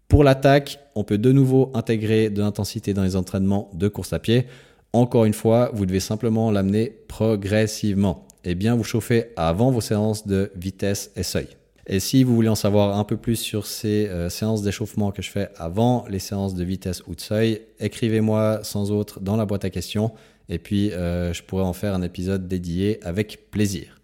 Pour 0.09 0.25
l'attaque, 0.25 0.79
on 0.95 1.05
peut 1.05 1.19
de 1.19 1.33
nouveau 1.33 1.71
intégrer 1.75 2.31
de 2.31 2.41
l'intensité 2.41 2.95
dans 2.95 3.03
les 3.03 3.15
entraînements 3.15 3.71
de 3.75 3.89
course 3.89 4.15
à 4.15 4.19
pied. 4.19 4.47
Encore 4.95 5.27
une 5.27 5.35
fois, 5.35 5.71
vous 5.75 5.85
devez 5.85 6.01
simplement 6.01 6.51
l'amener 6.51 6.95
progressivement 7.09 8.27
et 8.43 8.55
bien 8.55 8.75
vous 8.75 8.83
chauffer 8.83 9.27
avant 9.37 9.71
vos 9.71 9.83
séances 9.83 10.27
de 10.27 10.51
vitesse 10.57 11.11
et 11.15 11.25
seuil. 11.25 11.49
Et 11.87 12.01
si 12.01 12.25
vous 12.25 12.35
voulez 12.35 12.49
en 12.49 12.55
savoir 12.55 12.99
un 12.99 13.05
peu 13.05 13.19
plus 13.19 13.37
sur 13.37 13.67
ces 13.67 14.09
euh, 14.09 14.31
séances 14.31 14.62
d'échauffement 14.62 15.12
que 15.12 15.21
je 15.21 15.31
fais 15.31 15.51
avant 15.57 16.07
les 16.09 16.21
séances 16.21 16.55
de 16.55 16.65
vitesse 16.65 17.03
ou 17.07 17.15
de 17.15 17.21
seuil, 17.21 17.61
écrivez-moi 17.81 18.61
sans 18.62 18.91
autre 18.91 19.21
dans 19.21 19.37
la 19.37 19.45
boîte 19.45 19.67
à 19.67 19.71
questions 19.71 20.12
et 20.49 20.59
puis 20.59 20.93
euh, 20.93 21.33
je 21.33 21.43
pourrais 21.43 21.65
en 21.65 21.73
faire 21.73 21.95
un 21.95 22.03
épisode 22.03 22.49
dédié 22.49 22.99
avec 23.03 23.51
plaisir. 23.51 24.01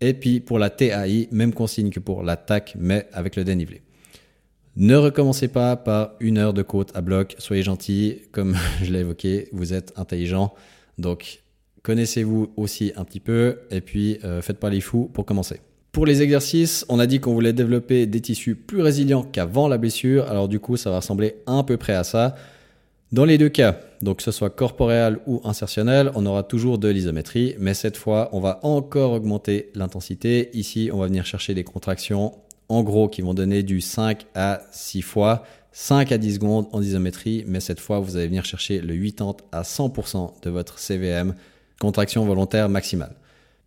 Et 0.00 0.14
puis 0.14 0.40
pour 0.40 0.58
la 0.58 0.70
TAI, 0.70 1.28
même 1.32 1.52
consigne 1.52 1.90
que 1.90 2.00
pour 2.00 2.22
l'attaque, 2.22 2.74
mais 2.78 3.06
avec 3.12 3.36
le 3.36 3.44
dénivelé. 3.44 3.82
Ne 4.76 4.94
recommencez 4.94 5.48
pas 5.48 5.74
par 5.76 6.12
une 6.20 6.38
heure 6.38 6.54
de 6.54 6.62
côte 6.62 6.92
à 6.94 7.00
bloc. 7.00 7.34
Soyez 7.38 7.64
gentil, 7.64 8.20
comme 8.30 8.56
je 8.82 8.92
l'ai 8.92 9.00
évoqué, 9.00 9.48
vous 9.52 9.74
êtes 9.74 9.92
intelligent. 9.96 10.54
Donc, 10.98 11.42
connaissez-vous 11.82 12.52
aussi 12.56 12.92
un 12.96 13.04
petit 13.04 13.20
peu 13.20 13.58
et 13.70 13.80
puis 13.80 14.18
euh, 14.24 14.40
faites 14.40 14.58
pas 14.58 14.70
les 14.70 14.80
fous 14.80 15.10
pour 15.12 15.24
commencer. 15.24 15.60
Pour 15.90 16.06
les 16.06 16.22
exercices, 16.22 16.84
on 16.88 17.00
a 17.00 17.06
dit 17.06 17.18
qu'on 17.18 17.32
voulait 17.32 17.52
développer 17.52 18.06
des 18.06 18.20
tissus 18.20 18.54
plus 18.54 18.82
résilients 18.82 19.22
qu'avant 19.24 19.66
la 19.66 19.78
blessure. 19.78 20.28
Alors 20.28 20.46
du 20.46 20.60
coup, 20.60 20.76
ça 20.76 20.90
va 20.90 20.96
ressembler 20.96 21.36
à 21.46 21.64
peu 21.64 21.76
près 21.76 21.94
à 21.94 22.04
ça. 22.04 22.36
Dans 23.10 23.24
les 23.24 23.38
deux 23.38 23.48
cas, 23.48 23.80
donc 24.02 24.18
que 24.18 24.22
ce 24.22 24.30
soit 24.30 24.50
corporel 24.50 25.18
ou 25.26 25.40
insertionnel, 25.44 26.12
on 26.14 26.26
aura 26.26 26.42
toujours 26.42 26.76
de 26.76 26.88
l'isométrie, 26.88 27.54
mais 27.58 27.72
cette 27.72 27.96
fois, 27.96 28.28
on 28.32 28.40
va 28.40 28.60
encore 28.62 29.12
augmenter 29.12 29.70
l'intensité. 29.74 30.50
Ici, 30.52 30.90
on 30.92 30.98
va 30.98 31.06
venir 31.06 31.24
chercher 31.24 31.54
des 31.54 31.64
contractions 31.64 32.34
en 32.68 32.82
gros 32.82 33.08
qui 33.08 33.22
vont 33.22 33.32
donner 33.32 33.62
du 33.62 33.80
5 33.80 34.26
à 34.34 34.60
6 34.72 35.00
fois, 35.00 35.42
5 35.72 36.12
à 36.12 36.18
10 36.18 36.34
secondes 36.34 36.66
en 36.72 36.82
isométrie, 36.82 37.44
mais 37.46 37.60
cette 37.60 37.80
fois 37.80 37.98
vous 37.98 38.18
allez 38.18 38.26
venir 38.26 38.44
chercher 38.44 38.82
le 38.82 38.94
80 38.94 39.36
à 39.52 39.62
100% 39.62 40.42
de 40.42 40.50
votre 40.50 40.78
CVM, 40.78 41.34
contraction 41.80 42.26
volontaire 42.26 42.68
maximale. 42.68 43.14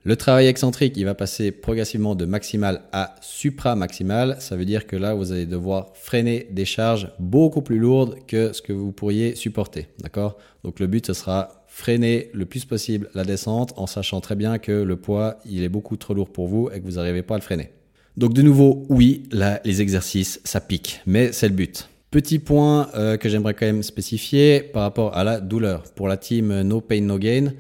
Le 0.04 0.16
travail 0.16 0.48
excentrique, 0.48 0.98
il 0.98 1.06
va 1.06 1.14
passer 1.14 1.52
progressivement 1.52 2.16
de 2.16 2.26
maximal 2.26 2.82
à 2.92 3.14
supra-maximal. 3.22 4.38
Ça 4.40 4.56
veut 4.56 4.66
dire 4.66 4.88
que 4.88 4.96
là, 4.96 5.14
vous 5.14 5.32
allez 5.32 5.46
devoir 5.46 5.92
freiner 5.94 6.48
des 6.50 6.66
charges 6.66 7.10
beaucoup 7.20 7.62
plus 7.62 7.78
lourdes 7.78 8.16
que 8.26 8.52
ce 8.52 8.64
que 8.64 8.74
vous 8.74 8.92
pourriez 8.92 9.36
supporter. 9.36 9.90
D'accord? 10.02 10.40
Donc 10.64 10.80
le 10.80 10.88
but, 10.88 11.06
ce 11.06 11.14
sera 11.14 11.66
freiner 11.68 12.32
le 12.34 12.46
plus 12.46 12.66
possible 12.66 13.12
la 13.14 13.24
descente 13.24 13.74
en 13.78 13.86
sachant 13.86 14.22
très 14.22 14.36
bien 14.36 14.58
que 14.58 14.72
le 14.72 14.96
poids, 14.96 15.38
il 15.46 15.62
est 15.62 15.70
beaucoup 15.70 15.98
trop 15.98 16.16
lourd 16.16 16.32
pour 16.32 16.48
vous 16.48 16.72
et 16.74 16.80
que 16.80 16.86
vous 16.86 16.96
n'arrivez 16.96 17.22
pas 17.22 17.36
à 17.36 17.38
le 17.38 17.44
freiner. 17.44 17.70
Donc 18.18 18.34
de 18.34 18.42
nouveau, 18.42 18.88
oui, 18.90 19.24
là, 19.32 19.62
les 19.66 19.84
exercices, 19.84 20.42
ça 20.44 20.62
pique, 20.62 21.02
mais 21.06 21.32
c'est 21.32 21.48
le 21.48 21.54
but. 21.54 21.90
Petit 22.10 22.40
point 22.40 22.90
euh, 22.96 23.18
que 23.18 23.30
j'aimerais 23.30 23.54
quand 23.54 23.68
même 23.68 23.84
spécifier 23.84 24.62
par 24.62 24.82
rapport 24.82 25.16
à 25.16 25.24
la 25.24 25.40
douleur. 25.40 25.84
Pour 25.96 26.08
la 26.08 26.18
team 26.18 26.62
No 26.64 26.82
Pain 26.82 27.02
No 27.02 27.20
Gain, 27.20 27.54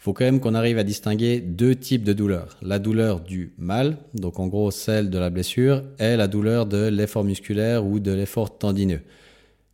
faut 0.00 0.14
quand 0.14 0.24
même 0.24 0.40
qu'on 0.40 0.54
arrive 0.54 0.78
à 0.78 0.82
distinguer 0.82 1.40
deux 1.40 1.76
types 1.76 2.04
de 2.04 2.14
douleurs. 2.14 2.56
La 2.62 2.78
douleur 2.78 3.20
du 3.20 3.52
mal, 3.58 3.98
donc 4.14 4.40
en 4.40 4.46
gros 4.46 4.70
celle 4.70 5.10
de 5.10 5.18
la 5.18 5.28
blessure, 5.28 5.82
et 5.98 6.16
la 6.16 6.26
douleur 6.26 6.64
de 6.64 6.88
l'effort 6.88 7.22
musculaire 7.22 7.84
ou 7.84 8.00
de 8.00 8.10
l'effort 8.10 8.56
tendineux. 8.56 9.02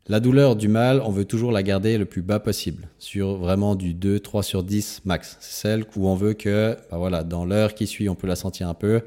La 0.09 0.19
douleur 0.19 0.57
du 0.57 0.67
mal, 0.67 1.01
on 1.05 1.11
veut 1.11 1.25
toujours 1.25 1.53
la 1.53 1.63
garder 1.63 1.97
le 1.97 2.07
plus 2.07 2.23
bas 2.23 2.41
possible, 2.41 2.89
sur 2.99 3.37
vraiment 3.37 3.77
du 3.77 3.95
2, 3.95 4.19
3 4.19 4.43
sur 4.43 4.65
10 4.65 5.03
max. 5.05 5.37
C'est 5.39 5.63
celle 5.63 5.85
où 5.95 6.09
on 6.09 6.17
veut 6.17 6.35
que, 6.35 6.77
bah 6.91 6.99
voilà, 6.99 7.23
dans 7.23 7.45
l'heure 7.45 7.75
qui 7.75 7.87
suit, 7.87 8.09
on 8.09 8.17
peut 8.17 8.27
la 8.27 8.37
sentir 8.37 8.69
un 8.69 8.75
peu, 8.75 9.03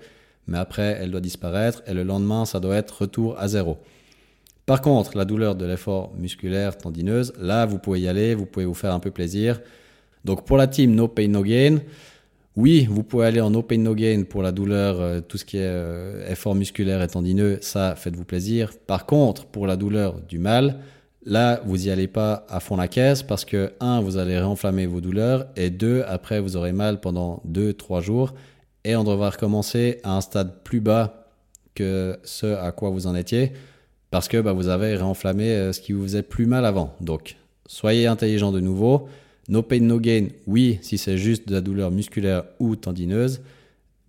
mais 0.48 0.58
après, 0.58 0.98
elle 1.02 1.12
doit 1.12 1.20
disparaître, 1.20 1.84
et 1.86 1.94
le 1.94 2.04
lendemain, 2.04 2.46
ça 2.46 2.62
doit 2.62 2.78
être 2.78 3.02
retour 3.02 3.38
à 3.38 3.50
zéro. 3.50 3.78
Par 4.66 4.80
contre, 4.80 5.18
la 5.18 5.26
douleur 5.26 5.56
de 5.56 5.66
l'effort 5.66 6.14
musculaire 6.18 6.78
tendineuse, 6.78 7.34
là, 7.42 7.66
vous 7.66 7.78
pouvez 7.78 8.00
y 8.00 8.08
aller, 8.08 8.36
vous 8.36 8.46
pouvez 8.46 8.66
vous 8.66 8.74
faire 8.74 8.94
un 8.94 9.00
peu 9.02 9.12
plaisir. 9.12 9.60
Donc 10.26 10.46
pour 10.46 10.58
la 10.58 10.68
team 10.68 10.96
No 10.96 11.08
Pain 11.08 11.28
No 11.28 11.44
Gain, 11.44 11.80
oui, 12.56 12.88
vous 12.90 13.04
pouvez 13.04 13.26
aller 13.26 13.42
en 13.42 13.50
No 13.50 13.62
Pain 13.62 13.78
No 13.78 13.96
Gain 13.96 14.24
pour 14.28 14.42
la 14.42 14.52
douleur, 14.52 15.00
euh, 15.00 15.22
tout 15.22 15.38
ce 15.38 15.46
qui 15.46 15.58
est 15.58 15.64
euh, 15.64 16.30
effort 16.30 16.56
musculaire 16.56 17.02
et 17.02 17.08
tendineux, 17.08 17.60
ça, 17.62 17.96
faites-vous 17.96 18.26
plaisir. 18.26 18.72
Par 18.86 19.06
contre, 19.06 19.46
pour 19.46 19.66
la 19.66 19.78
douleur 19.78 20.20
du 20.22 20.40
mal, 20.40 20.80
là, 21.26 21.62
vous 21.66 21.78
n'y 21.78 21.90
allez 21.90 22.08
pas 22.08 22.46
à 22.50 22.60
fond 22.60 22.76
la 22.76 22.88
caisse 22.88 23.24
parce 23.24 23.46
que, 23.46 23.72
un, 23.80 24.02
vous 24.02 24.18
allez 24.18 24.38
réenflammer 24.38 24.88
vos 24.88 25.00
douleurs 25.00 25.48
et 25.56 25.70
deux, 25.70 26.04
après, 26.08 26.42
vous 26.42 26.58
aurez 26.58 26.74
mal 26.74 27.00
pendant 27.00 27.42
deux, 27.46 27.74
trois 27.74 28.02
jours 28.02 28.34
et 28.84 28.96
on 28.96 29.04
devra 29.04 29.30
recommencer 29.30 30.00
à 30.04 30.16
un 30.18 30.22
stade 30.22 30.64
plus 30.64 30.82
bas 30.82 31.28
que 31.76 32.20
ce 32.24 32.48
à 32.56 32.72
quoi 32.72 32.90
vous 32.90 33.08
en 33.08 33.16
étiez 33.16 33.54
parce 34.12 34.28
que 34.28 34.38
bah, 34.42 34.54
vous 34.54 34.68
avez 34.68 34.96
réenflammé 34.96 35.52
euh, 35.52 35.74
ce 35.74 35.82
qui 35.82 35.94
vous 35.94 36.04
faisait 36.04 36.24
plus 36.24 36.46
mal 36.46 36.66
avant. 36.66 36.96
Donc, 37.02 37.38
soyez 37.68 38.08
intelligent 38.08 38.52
de 38.52 38.60
nouveau. 38.60 39.08
No 39.50 39.64
pain, 39.64 39.80
no 39.80 40.00
gain, 40.00 40.28
oui, 40.46 40.78
si 40.84 41.00
c'est 41.00 41.18
juste 41.18 41.48
de 41.48 41.54
la 41.54 41.62
douleur 41.62 41.90
musculaire 41.90 42.44
ou 42.60 42.76
tendineuse, 42.76 43.42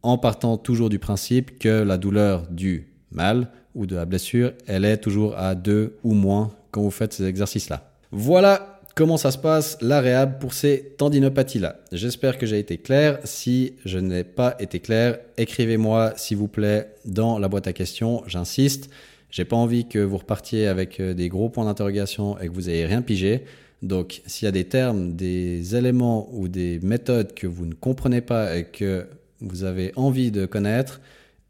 en 0.02 0.18
partant 0.18 0.58
toujours 0.58 0.90
du 0.90 0.98
principe 0.98 1.58
que 1.58 1.82
la 1.82 1.96
douleur 1.96 2.46
du 2.50 2.88
mal 3.10 3.48
ou 3.74 3.86
de 3.86 3.96
la 3.96 4.04
blessure, 4.04 4.52
elle 4.66 4.84
est 4.84 4.98
toujours 4.98 5.36
à 5.38 5.54
2 5.54 5.96
ou 6.04 6.12
moins 6.12 6.50
quand 6.70 6.82
vous 6.82 6.90
faites 6.90 7.14
ces 7.14 7.24
exercices-là. 7.24 7.90
Voilà 8.12 8.80
comment 8.94 9.16
ça 9.16 9.30
se 9.30 9.38
passe 9.38 9.78
la 9.80 10.00
réhab 10.00 10.38
pour 10.40 10.52
ces 10.52 10.92
tendinopathies-là. 10.98 11.76
J'espère 11.90 12.36
que 12.36 12.44
j'ai 12.44 12.58
été 12.58 12.76
clair. 12.76 13.18
Si 13.24 13.74
je 13.86 13.98
n'ai 13.98 14.24
pas 14.24 14.56
été 14.58 14.78
clair, 14.78 15.20
écrivez-moi 15.38 16.12
s'il 16.16 16.36
vous 16.36 16.48
plaît 16.48 16.92
dans 17.06 17.38
la 17.38 17.48
boîte 17.48 17.66
à 17.66 17.72
questions, 17.72 18.22
j'insiste. 18.26 18.90
J'ai 19.30 19.46
pas 19.46 19.56
envie 19.56 19.88
que 19.88 20.00
vous 20.00 20.18
repartiez 20.18 20.66
avec 20.66 21.00
euh, 21.00 21.14
des 21.14 21.28
gros 21.28 21.48
points 21.48 21.64
d'interrogation 21.64 22.38
et 22.40 22.48
que 22.48 22.52
vous 22.52 22.68
ayez 22.68 22.84
rien 22.84 23.00
pigé. 23.00 23.44
Donc, 23.82 24.22
s'il 24.26 24.46
y 24.46 24.48
a 24.48 24.52
des 24.52 24.64
termes, 24.64 25.14
des 25.14 25.74
éléments 25.74 26.28
ou 26.32 26.48
des 26.48 26.80
méthodes 26.80 27.34
que 27.34 27.46
vous 27.46 27.64
ne 27.64 27.74
comprenez 27.74 28.20
pas 28.20 28.56
et 28.56 28.64
que 28.64 29.06
vous 29.40 29.64
avez 29.64 29.92
envie 29.96 30.30
de 30.30 30.44
connaître, 30.44 31.00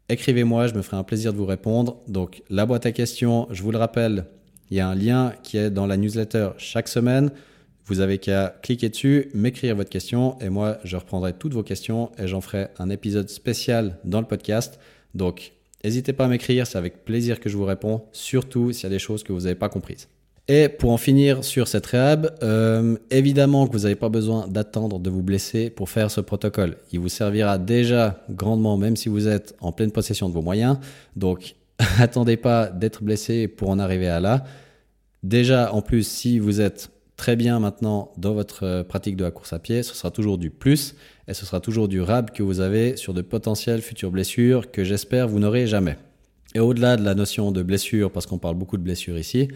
écrivez-moi, 0.07 0.67
je 0.67 0.73
me 0.73 0.81
ferai 0.81 0.97
un 0.97 1.03
plaisir 1.03 1.33
de 1.33 1.37
vous 1.37 1.45
répondre. 1.45 1.97
Donc, 2.07 2.43
la 2.49 2.65
boîte 2.65 2.85
à 2.85 2.91
questions, 2.91 3.47
je 3.51 3.61
vous 3.63 3.71
le 3.71 3.77
rappelle, 3.77 4.25
il 4.69 4.77
y 4.77 4.79
a 4.79 4.87
un 4.87 4.95
lien 4.95 5.33
qui 5.43 5.57
est 5.57 5.69
dans 5.69 5.87
la 5.87 5.97
newsletter 5.97 6.51
chaque 6.57 6.87
semaine. 6.87 7.31
Vous 7.85 7.99
avez 7.99 8.19
qu'à 8.19 8.55
cliquer 8.61 8.87
dessus, 8.87 9.29
m'écrire 9.33 9.75
votre 9.75 9.89
question 9.89 10.39
et 10.39 10.49
moi, 10.49 10.77
je 10.85 10.95
reprendrai 10.95 11.33
toutes 11.33 11.53
vos 11.53 11.63
questions 11.63 12.11
et 12.17 12.27
j'en 12.27 12.39
ferai 12.39 12.67
un 12.79 12.89
épisode 12.89 13.29
spécial 13.29 13.97
dans 14.05 14.21
le 14.21 14.27
podcast. 14.27 14.79
Donc, 15.13 15.51
n'hésitez 15.83 16.13
pas 16.13 16.25
à 16.25 16.27
m'écrire, 16.29 16.65
c'est 16.65 16.77
avec 16.77 17.03
plaisir 17.03 17.41
que 17.41 17.49
je 17.49 17.57
vous 17.57 17.65
réponds, 17.65 18.05
surtout 18.13 18.71
s'il 18.71 18.83
y 18.83 18.87
a 18.87 18.89
des 18.89 18.99
choses 18.99 19.23
que 19.23 19.33
vous 19.33 19.41
n'avez 19.41 19.55
pas 19.55 19.67
comprises. 19.67 20.07
Et 20.47 20.69
pour 20.69 20.91
en 20.91 20.97
finir 20.97 21.43
sur 21.43 21.67
cette 21.67 21.85
réhab, 21.85 22.35
euh, 22.43 22.97
évidemment 23.09 23.67
que 23.67 23.73
vous 23.73 23.83
n'avez 23.83 23.95
pas 23.95 24.09
besoin 24.09 24.47
d'attendre 24.47 24.99
de 24.99 25.09
vous 25.09 25.21
blesser 25.21 25.69
pour 25.69 25.89
faire 25.89 26.09
ce 26.11 26.19
protocole. 26.19 26.77
Il 26.91 26.99
vous 26.99 27.09
servira 27.09 27.57
déjà 27.57 28.23
grandement, 28.29 28.77
même 28.77 28.95
si 28.95 29.07
vous 29.07 29.27
êtes 29.27 29.55
en 29.61 29.71
pleine 29.71 29.91
possession 29.91 30.27
de 30.27 30.33
vos 30.33 30.41
moyens. 30.41 30.77
Donc, 31.15 31.55
attendez 31.99 32.37
pas 32.37 32.67
d'être 32.67 33.03
blessé 33.03 33.47
pour 33.47 33.69
en 33.69 33.79
arriver 33.79 34.07
à 34.07 34.19
là. 34.19 34.43
Déjà, 35.23 35.73
en 35.73 35.81
plus, 35.81 36.05
si 36.07 36.39
vous 36.39 36.59
êtes 36.59 36.89
très 37.15 37.35
bien 37.35 37.59
maintenant 37.59 38.11
dans 38.17 38.33
votre 38.33 38.63
euh, 38.63 38.83
pratique 38.83 39.15
de 39.15 39.23
la 39.23 39.29
course 39.29 39.53
à 39.53 39.59
pied, 39.59 39.83
ce 39.83 39.93
sera 39.93 40.09
toujours 40.09 40.39
du 40.39 40.49
plus 40.49 40.95
et 41.27 41.35
ce 41.35 41.45
sera 41.45 41.59
toujours 41.59 41.87
du 41.87 42.01
rab 42.01 42.31
que 42.31 42.41
vous 42.41 42.61
avez 42.61 42.97
sur 42.97 43.13
de 43.13 43.21
potentielles 43.21 43.83
futures 43.83 44.09
blessures 44.09 44.71
que 44.71 44.83
j'espère 44.83 45.27
vous 45.27 45.37
n'aurez 45.37 45.67
jamais. 45.67 45.97
Et 46.55 46.59
au-delà 46.59 46.97
de 46.97 47.05
la 47.05 47.13
notion 47.13 47.51
de 47.51 47.61
blessure, 47.61 48.11
parce 48.11 48.25
qu'on 48.25 48.39
parle 48.39 48.55
beaucoup 48.55 48.77
de 48.77 48.81
blessures 48.81 49.19
ici, 49.19 49.49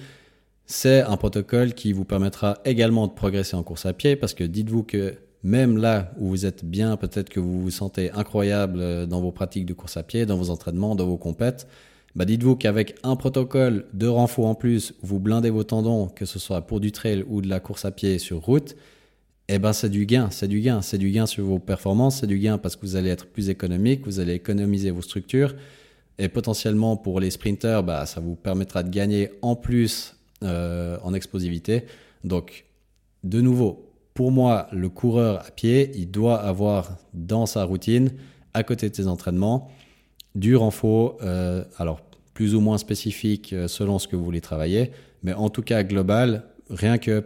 c'est 0.66 1.02
un 1.02 1.18
protocole 1.18 1.74
qui 1.74 1.94
vous 1.94 2.06
permettra 2.06 2.58
également 2.66 3.08
de 3.08 3.14
progresser 3.14 3.56
en 3.56 3.64
course 3.64 3.86
à 3.86 3.94
pied 3.94 4.16
parce 4.16 4.34
que 4.34 4.44
dites-vous 4.44 4.84
que 4.84 5.16
même 5.44 5.78
là 5.78 6.12
où 6.18 6.30
vous 6.30 6.46
êtes 6.48 6.66
bien, 6.66 6.98
peut-être 6.98 7.30
que 7.30 7.40
vous 7.40 7.62
vous 7.62 7.70
sentez 7.70 8.10
incroyable 8.12 8.80
euh, 8.80 9.06
dans 9.06 9.22
vos 9.22 9.32
pratiques 9.32 9.68
de 9.68 9.74
course 9.74 9.96
à 9.96 10.02
pied, 10.02 10.26
dans 10.26 10.38
vos 10.38 10.50
entraînements, 10.50 10.96
dans 10.96 11.06
vos 11.06 11.18
compètes, 11.18 11.68
bah 12.16 12.26
dites-vous 12.26 12.56
qu'avec 12.56 12.96
un 13.04 13.16
protocole 13.16 13.86
de 13.94 14.08
renfort 14.08 14.48
en 14.48 14.56
plus, 14.56 14.96
vous 15.04 15.20
blindez 15.20 15.52
vos 15.52 15.64
tendons, 15.64 16.08
que 16.08 16.26
ce 16.26 16.40
soit 16.40 16.62
pour 16.62 16.80
du 16.80 16.92
trail 16.92 17.24
ou 17.28 17.42
de 17.42 17.48
la 17.48 17.60
course 17.60 17.86
à 17.86 17.92
pied 17.92 18.18
sur 18.18 18.40
route, 18.40 18.76
eh 19.48 19.60
ben 19.60 19.72
c'est 19.72 19.90
du 19.90 20.08
gain, 20.08 20.30
c'est 20.32 20.48
du 20.48 20.62
gain, 20.62 20.82
c'est 20.82 20.98
du 20.98 21.12
gain 21.12 21.28
sur 21.28 21.46
vos 21.46 21.60
performances, 21.60 22.22
c'est 22.22 22.28
du 22.28 22.40
gain 22.40 22.58
parce 22.58 22.76
que 22.76 22.82
vous 22.82 22.96
allez 22.96 23.10
être 23.10 23.28
plus 23.28 23.50
économique, 23.50 24.06
vous 24.06 24.20
allez 24.20 24.34
économiser 24.34 24.90
vos 24.90 25.04
structures 25.04 25.54
et 26.18 26.30
potentiellement 26.30 26.98
pour 26.98 27.20
les 27.20 27.30
sprinters, 27.30 27.84
bah, 27.84 28.08
ça 28.08 28.20
vous 28.20 28.36
permettra 28.36 28.82
de 28.82 28.90
gagner 28.90 29.30
en 29.44 29.56
plus 29.56 30.16
euh, 30.46 30.98
en 31.04 31.14
explosivité. 31.14 31.84
Donc, 32.24 32.66
de 33.24 33.42
nouveau, 33.42 33.92
pour 34.14 34.32
moi, 34.32 34.68
le 34.72 34.90
coureur 34.90 35.46
à 35.46 35.52
pied, 35.52 35.92
il 35.96 36.10
doit 36.10 36.40
avoir 36.40 36.98
dans 37.14 37.46
sa 37.46 37.64
routine, 37.64 38.12
à 38.54 38.64
côté 38.64 38.90
de 38.90 38.96
ses 38.96 39.08
entraînements, 39.08 39.70
du 40.36 40.56
renfort, 40.56 41.18
euh, 41.22 41.64
alors 41.78 42.02
plus 42.34 42.56
ou 42.56 42.62
moins 42.62 42.78
spécifique 42.78 43.54
euh, 43.54 43.68
selon 43.68 44.00
ce 44.00 44.08
que 44.08 44.16
vous 44.16 44.24
voulez 44.24 44.42
travailler, 44.42 44.92
mais 45.24 45.34
en 45.34 45.50
tout 45.50 45.62
cas 45.62 45.84
global, 45.84 46.44
rien 46.70 46.98
que 46.98 47.26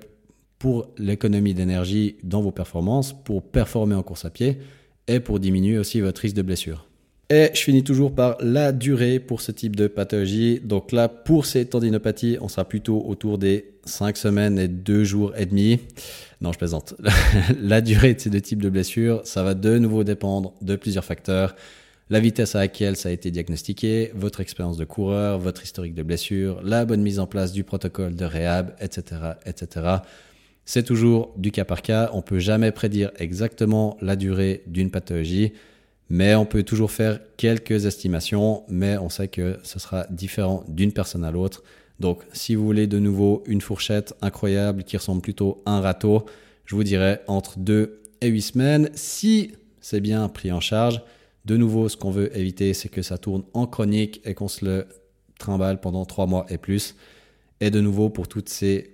pour 0.57 0.87
l'économie 0.97 1.53
d'énergie 1.53 2.17
dans 2.23 2.41
vos 2.41 2.51
performances, 2.51 3.13
pour 3.13 3.43
performer 3.43 3.95
en 3.95 4.03
course 4.03 4.25
à 4.25 4.29
pied 4.29 4.59
et 5.07 5.19
pour 5.19 5.39
diminuer 5.39 5.77
aussi 5.77 6.01
votre 6.01 6.21
risque 6.21 6.35
de 6.35 6.41
blessure. 6.41 6.88
Et 7.31 7.51
je 7.53 7.61
finis 7.61 7.83
toujours 7.83 8.15
par 8.15 8.37
la 8.41 8.71
durée 8.71 9.19
pour 9.19 9.41
ce 9.41 9.51
type 9.51 9.75
de 9.75 9.85
pathologie. 9.85 10.59
Donc 10.63 10.91
là, 10.91 11.07
pour 11.07 11.45
ces 11.45 11.63
tendinopathies, 11.63 12.37
on 12.41 12.47
sera 12.47 12.65
plutôt 12.65 13.03
autour 13.05 13.37
des 13.37 13.73
5 13.85 14.17
semaines 14.17 14.57
et 14.57 14.67
2 14.67 15.03
jours 15.03 15.33
et 15.37 15.45
demi. 15.45 15.79
Non, 16.41 16.51
je 16.51 16.57
plaisante. 16.57 16.95
la 17.61 17.81
durée 17.81 18.15
de 18.15 18.19
ces 18.19 18.31
deux 18.31 18.41
types 18.41 18.63
de 18.63 18.69
blessures, 18.69 19.21
ça 19.25 19.43
va 19.43 19.53
de 19.53 19.77
nouveau 19.77 20.03
dépendre 20.03 20.55
de 20.61 20.75
plusieurs 20.75 21.05
facteurs. 21.05 21.55
La 22.09 22.19
vitesse 22.19 22.55
à 22.55 22.59
laquelle 22.61 22.95
ça 22.95 23.09
a 23.09 23.11
été 23.11 23.29
diagnostiqué, 23.29 24.11
votre 24.15 24.41
expérience 24.41 24.77
de 24.77 24.85
coureur, 24.85 25.37
votre 25.37 25.61
historique 25.63 25.93
de 25.93 26.01
blessure, 26.01 26.59
la 26.63 26.83
bonne 26.85 27.03
mise 27.03 27.19
en 27.19 27.27
place 27.27 27.51
du 27.51 27.63
protocole 27.63 28.15
de 28.15 28.25
réhab, 28.25 28.73
etc., 28.81 29.03
etc. 29.45 29.97
C'est 30.65 30.81
toujours 30.81 31.35
du 31.37 31.51
cas 31.51 31.65
par 31.65 31.83
cas. 31.83 32.09
On 32.13 32.23
peut 32.23 32.39
jamais 32.39 32.71
prédire 32.71 33.11
exactement 33.19 33.97
la 34.01 34.15
durée 34.15 34.63
d'une 34.65 34.89
pathologie. 34.89 35.53
Mais 36.09 36.33
on 36.35 36.45
peut 36.45 36.63
toujours 36.63 36.91
faire 36.91 37.19
quelques 37.37 37.85
estimations, 37.85 38.63
mais 38.67 38.97
on 38.97 39.09
sait 39.09 39.27
que 39.27 39.59
ce 39.63 39.77
sera 39.79 40.07
différent 40.09 40.63
d'une 40.67 40.91
personne 40.91 41.23
à 41.23 41.31
l'autre. 41.31 41.63
Donc, 41.99 42.23
si 42.33 42.55
vous 42.55 42.65
voulez 42.65 42.87
de 42.87 42.97
nouveau 42.97 43.43
une 43.45 43.61
fourchette 43.61 44.15
incroyable 44.21 44.83
qui 44.83 44.97
ressemble 44.97 45.21
plutôt 45.21 45.61
à 45.65 45.71
un 45.71 45.81
râteau, 45.81 46.25
je 46.65 46.75
vous 46.75 46.83
dirais 46.83 47.21
entre 47.27 47.59
2 47.59 48.01
et 48.21 48.27
8 48.27 48.41
semaines. 48.41 48.89
Si 48.93 49.53
c'est 49.81 49.99
bien 49.99 50.27
pris 50.29 50.51
en 50.51 50.59
charge, 50.59 51.01
de 51.45 51.57
nouveau, 51.57 51.89
ce 51.89 51.97
qu'on 51.97 52.11
veut 52.11 52.35
éviter, 52.37 52.73
c'est 52.73 52.89
que 52.89 53.01
ça 53.01 53.17
tourne 53.17 53.43
en 53.53 53.67
chronique 53.67 54.21
et 54.25 54.33
qu'on 54.33 54.47
se 54.47 54.65
le 54.65 54.87
trimballe 55.37 55.79
pendant 55.79 56.05
3 56.05 56.25
mois 56.25 56.45
et 56.49 56.57
plus. 56.57 56.95
Et 57.61 57.69
de 57.69 57.81
nouveau, 57.81 58.09
pour 58.09 58.27
toutes 58.27 58.49
ces, 58.49 58.91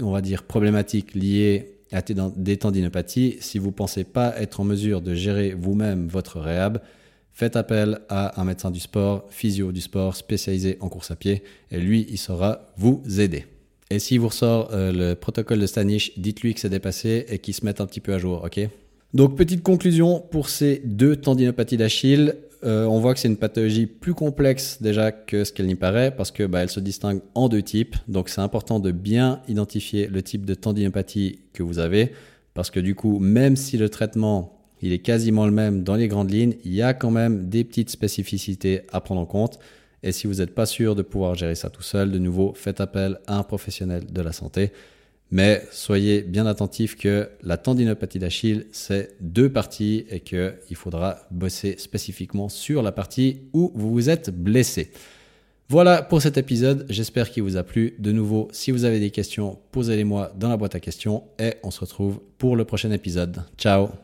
on 0.00 0.10
va 0.12 0.20
dire, 0.20 0.44
problématiques 0.44 1.14
liées 1.14 1.73
des 2.36 2.56
tendinopathies, 2.56 3.36
si 3.40 3.58
vous 3.58 3.68
ne 3.68 3.72
pensez 3.72 4.04
pas 4.04 4.34
être 4.40 4.60
en 4.60 4.64
mesure 4.64 5.00
de 5.00 5.14
gérer 5.14 5.54
vous-même 5.58 6.08
votre 6.08 6.40
réhab, 6.40 6.80
faites 7.32 7.56
appel 7.56 8.00
à 8.08 8.40
un 8.40 8.44
médecin 8.44 8.70
du 8.70 8.80
sport, 8.80 9.26
physio 9.30 9.72
du 9.72 9.80
sport 9.80 10.16
spécialisé 10.16 10.78
en 10.80 10.88
course 10.88 11.10
à 11.10 11.16
pied, 11.16 11.42
et 11.70 11.78
lui, 11.78 12.06
il 12.08 12.18
saura 12.18 12.72
vous 12.76 13.02
aider. 13.20 13.46
Et 13.90 13.98
si 13.98 14.18
vous 14.18 14.28
ressort 14.28 14.70
euh, 14.72 14.92
le 14.92 15.14
protocole 15.14 15.60
de 15.60 15.66
Stanish, 15.66 16.18
dites-lui 16.18 16.54
que 16.54 16.60
c'est 16.60 16.70
dépassé 16.70 17.26
et 17.28 17.38
qu'il 17.38 17.54
se 17.54 17.64
mette 17.64 17.80
un 17.80 17.86
petit 17.86 18.00
peu 18.00 18.14
à 18.14 18.18
jour, 18.18 18.42
ok? 18.44 18.68
Donc 19.12 19.36
petite 19.36 19.62
conclusion 19.62 20.20
pour 20.20 20.48
ces 20.48 20.82
deux 20.84 21.16
tendinopathies 21.16 21.76
d'Achille. 21.76 22.34
Euh, 22.64 22.86
on 22.86 22.98
voit 22.98 23.12
que 23.12 23.20
c'est 23.20 23.28
une 23.28 23.36
pathologie 23.36 23.86
plus 23.86 24.14
complexe 24.14 24.78
déjà 24.80 25.12
que 25.12 25.44
ce 25.44 25.52
qu'elle 25.52 25.66
n'y 25.66 25.74
paraît 25.74 26.14
parce 26.14 26.30
que 26.30 26.44
bah, 26.44 26.62
elle 26.62 26.70
se 26.70 26.80
distingue 26.80 27.20
en 27.34 27.48
deux 27.48 27.62
types. 27.62 27.96
Donc 28.08 28.28
c'est 28.28 28.40
important 28.40 28.80
de 28.80 28.90
bien 28.90 29.42
identifier 29.48 30.06
le 30.06 30.22
type 30.22 30.46
de 30.46 30.54
tendinopathie 30.54 31.40
que 31.52 31.62
vous 31.62 31.78
avez 31.78 32.12
parce 32.54 32.70
que 32.70 32.80
du 32.80 32.94
coup, 32.94 33.18
même 33.18 33.56
si 33.56 33.76
le 33.76 33.88
traitement 33.88 34.54
il 34.80 34.92
est 34.92 34.98
quasiment 34.98 35.46
le 35.46 35.52
même 35.52 35.82
dans 35.82 35.94
les 35.94 36.08
grandes 36.08 36.30
lignes, 36.30 36.56
il 36.64 36.74
y 36.74 36.82
a 36.82 36.92
quand 36.94 37.10
même 37.10 37.48
des 37.48 37.64
petites 37.64 37.90
spécificités 37.90 38.82
à 38.92 39.00
prendre 39.00 39.20
en 39.20 39.26
compte. 39.26 39.58
Et 40.02 40.12
si 40.12 40.26
vous 40.26 40.34
n'êtes 40.34 40.54
pas 40.54 40.66
sûr 40.66 40.94
de 40.94 41.00
pouvoir 41.02 41.34
gérer 41.34 41.54
ça 41.54 41.70
tout 41.70 41.82
seul, 41.82 42.10
de 42.10 42.18
nouveau, 42.18 42.52
faites 42.54 42.82
appel 42.82 43.18
à 43.26 43.38
un 43.38 43.42
professionnel 43.42 44.04
de 44.12 44.20
la 44.20 44.32
santé. 44.32 44.72
Mais 45.34 45.66
soyez 45.72 46.22
bien 46.22 46.46
attentifs 46.46 46.96
que 46.96 47.28
la 47.42 47.56
tendinopathie 47.56 48.20
d'Achille, 48.20 48.68
c'est 48.70 49.16
deux 49.20 49.50
parties 49.50 50.06
et 50.08 50.20
qu'il 50.20 50.76
faudra 50.76 51.18
bosser 51.32 51.74
spécifiquement 51.76 52.48
sur 52.48 52.82
la 52.82 52.92
partie 52.92 53.40
où 53.52 53.72
vous 53.74 53.92
vous 53.92 54.10
êtes 54.10 54.30
blessé. 54.30 54.92
Voilà 55.68 56.02
pour 56.02 56.22
cet 56.22 56.38
épisode, 56.38 56.86
j'espère 56.88 57.32
qu'il 57.32 57.42
vous 57.42 57.56
a 57.56 57.64
plu. 57.64 57.96
De 57.98 58.12
nouveau, 58.12 58.46
si 58.52 58.70
vous 58.70 58.84
avez 58.84 59.00
des 59.00 59.10
questions, 59.10 59.58
posez-les-moi 59.72 60.32
dans 60.38 60.48
la 60.48 60.56
boîte 60.56 60.76
à 60.76 60.80
questions 60.80 61.24
et 61.40 61.54
on 61.64 61.72
se 61.72 61.80
retrouve 61.80 62.20
pour 62.38 62.54
le 62.54 62.64
prochain 62.64 62.92
épisode. 62.92 63.42
Ciao 63.58 64.03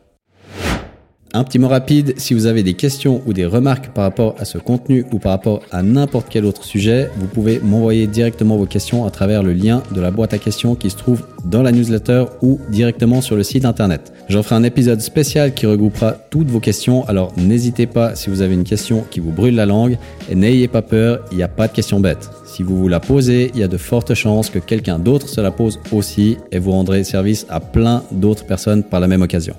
un 1.33 1.43
petit 1.43 1.59
mot 1.59 1.67
rapide, 1.67 2.13
si 2.17 2.33
vous 2.33 2.45
avez 2.45 2.63
des 2.63 2.73
questions 2.73 3.21
ou 3.25 3.33
des 3.33 3.45
remarques 3.45 3.89
par 3.93 4.03
rapport 4.03 4.35
à 4.37 4.45
ce 4.45 4.57
contenu 4.57 5.05
ou 5.11 5.19
par 5.19 5.31
rapport 5.31 5.61
à 5.71 5.81
n'importe 5.81 6.27
quel 6.29 6.45
autre 6.45 6.65
sujet, 6.65 7.09
vous 7.17 7.27
pouvez 7.27 7.59
m'envoyer 7.59 8.07
directement 8.07 8.57
vos 8.57 8.65
questions 8.65 9.05
à 9.05 9.11
travers 9.11 9.43
le 9.43 9.53
lien 9.53 9.81
de 9.91 10.01
la 10.01 10.11
boîte 10.11 10.33
à 10.33 10.37
questions 10.37 10.75
qui 10.75 10.89
se 10.89 10.97
trouve 10.97 11.23
dans 11.45 11.63
la 11.63 11.71
newsletter 11.71 12.25
ou 12.41 12.59
directement 12.69 13.21
sur 13.21 13.35
le 13.35 13.43
site 13.43 13.65
internet. 13.65 14.11
J'en 14.29 14.43
ferai 14.43 14.55
un 14.55 14.63
épisode 14.63 15.01
spécial 15.01 15.53
qui 15.53 15.65
regroupera 15.65 16.13
toutes 16.29 16.49
vos 16.49 16.59
questions, 16.59 17.07
alors 17.07 17.33
n'hésitez 17.37 17.87
pas 17.87 18.15
si 18.15 18.29
vous 18.29 18.41
avez 18.41 18.53
une 18.53 18.63
question 18.63 19.05
qui 19.09 19.19
vous 19.19 19.31
brûle 19.31 19.55
la 19.55 19.65
langue 19.65 19.97
et 20.29 20.35
n'ayez 20.35 20.67
pas 20.67 20.81
peur, 20.81 21.25
il 21.31 21.37
n'y 21.37 21.43
a 21.43 21.47
pas 21.47 21.67
de 21.67 21.73
questions 21.73 21.99
bêtes. 21.99 22.29
Si 22.45 22.63
vous 22.63 22.77
vous 22.77 22.87
la 22.87 22.99
posez, 22.99 23.51
il 23.53 23.59
y 23.59 23.63
a 23.63 23.67
de 23.67 23.77
fortes 23.77 24.13
chances 24.13 24.49
que 24.49 24.59
quelqu'un 24.59 24.99
d'autre 24.99 25.29
se 25.29 25.39
la 25.39 25.51
pose 25.51 25.79
aussi 25.93 26.37
et 26.51 26.59
vous 26.59 26.71
rendrez 26.71 27.03
service 27.03 27.45
à 27.49 27.61
plein 27.61 28.03
d'autres 28.11 28.45
personnes 28.45 28.83
par 28.83 28.99
la 28.99 29.07
même 29.07 29.21
occasion. 29.21 29.55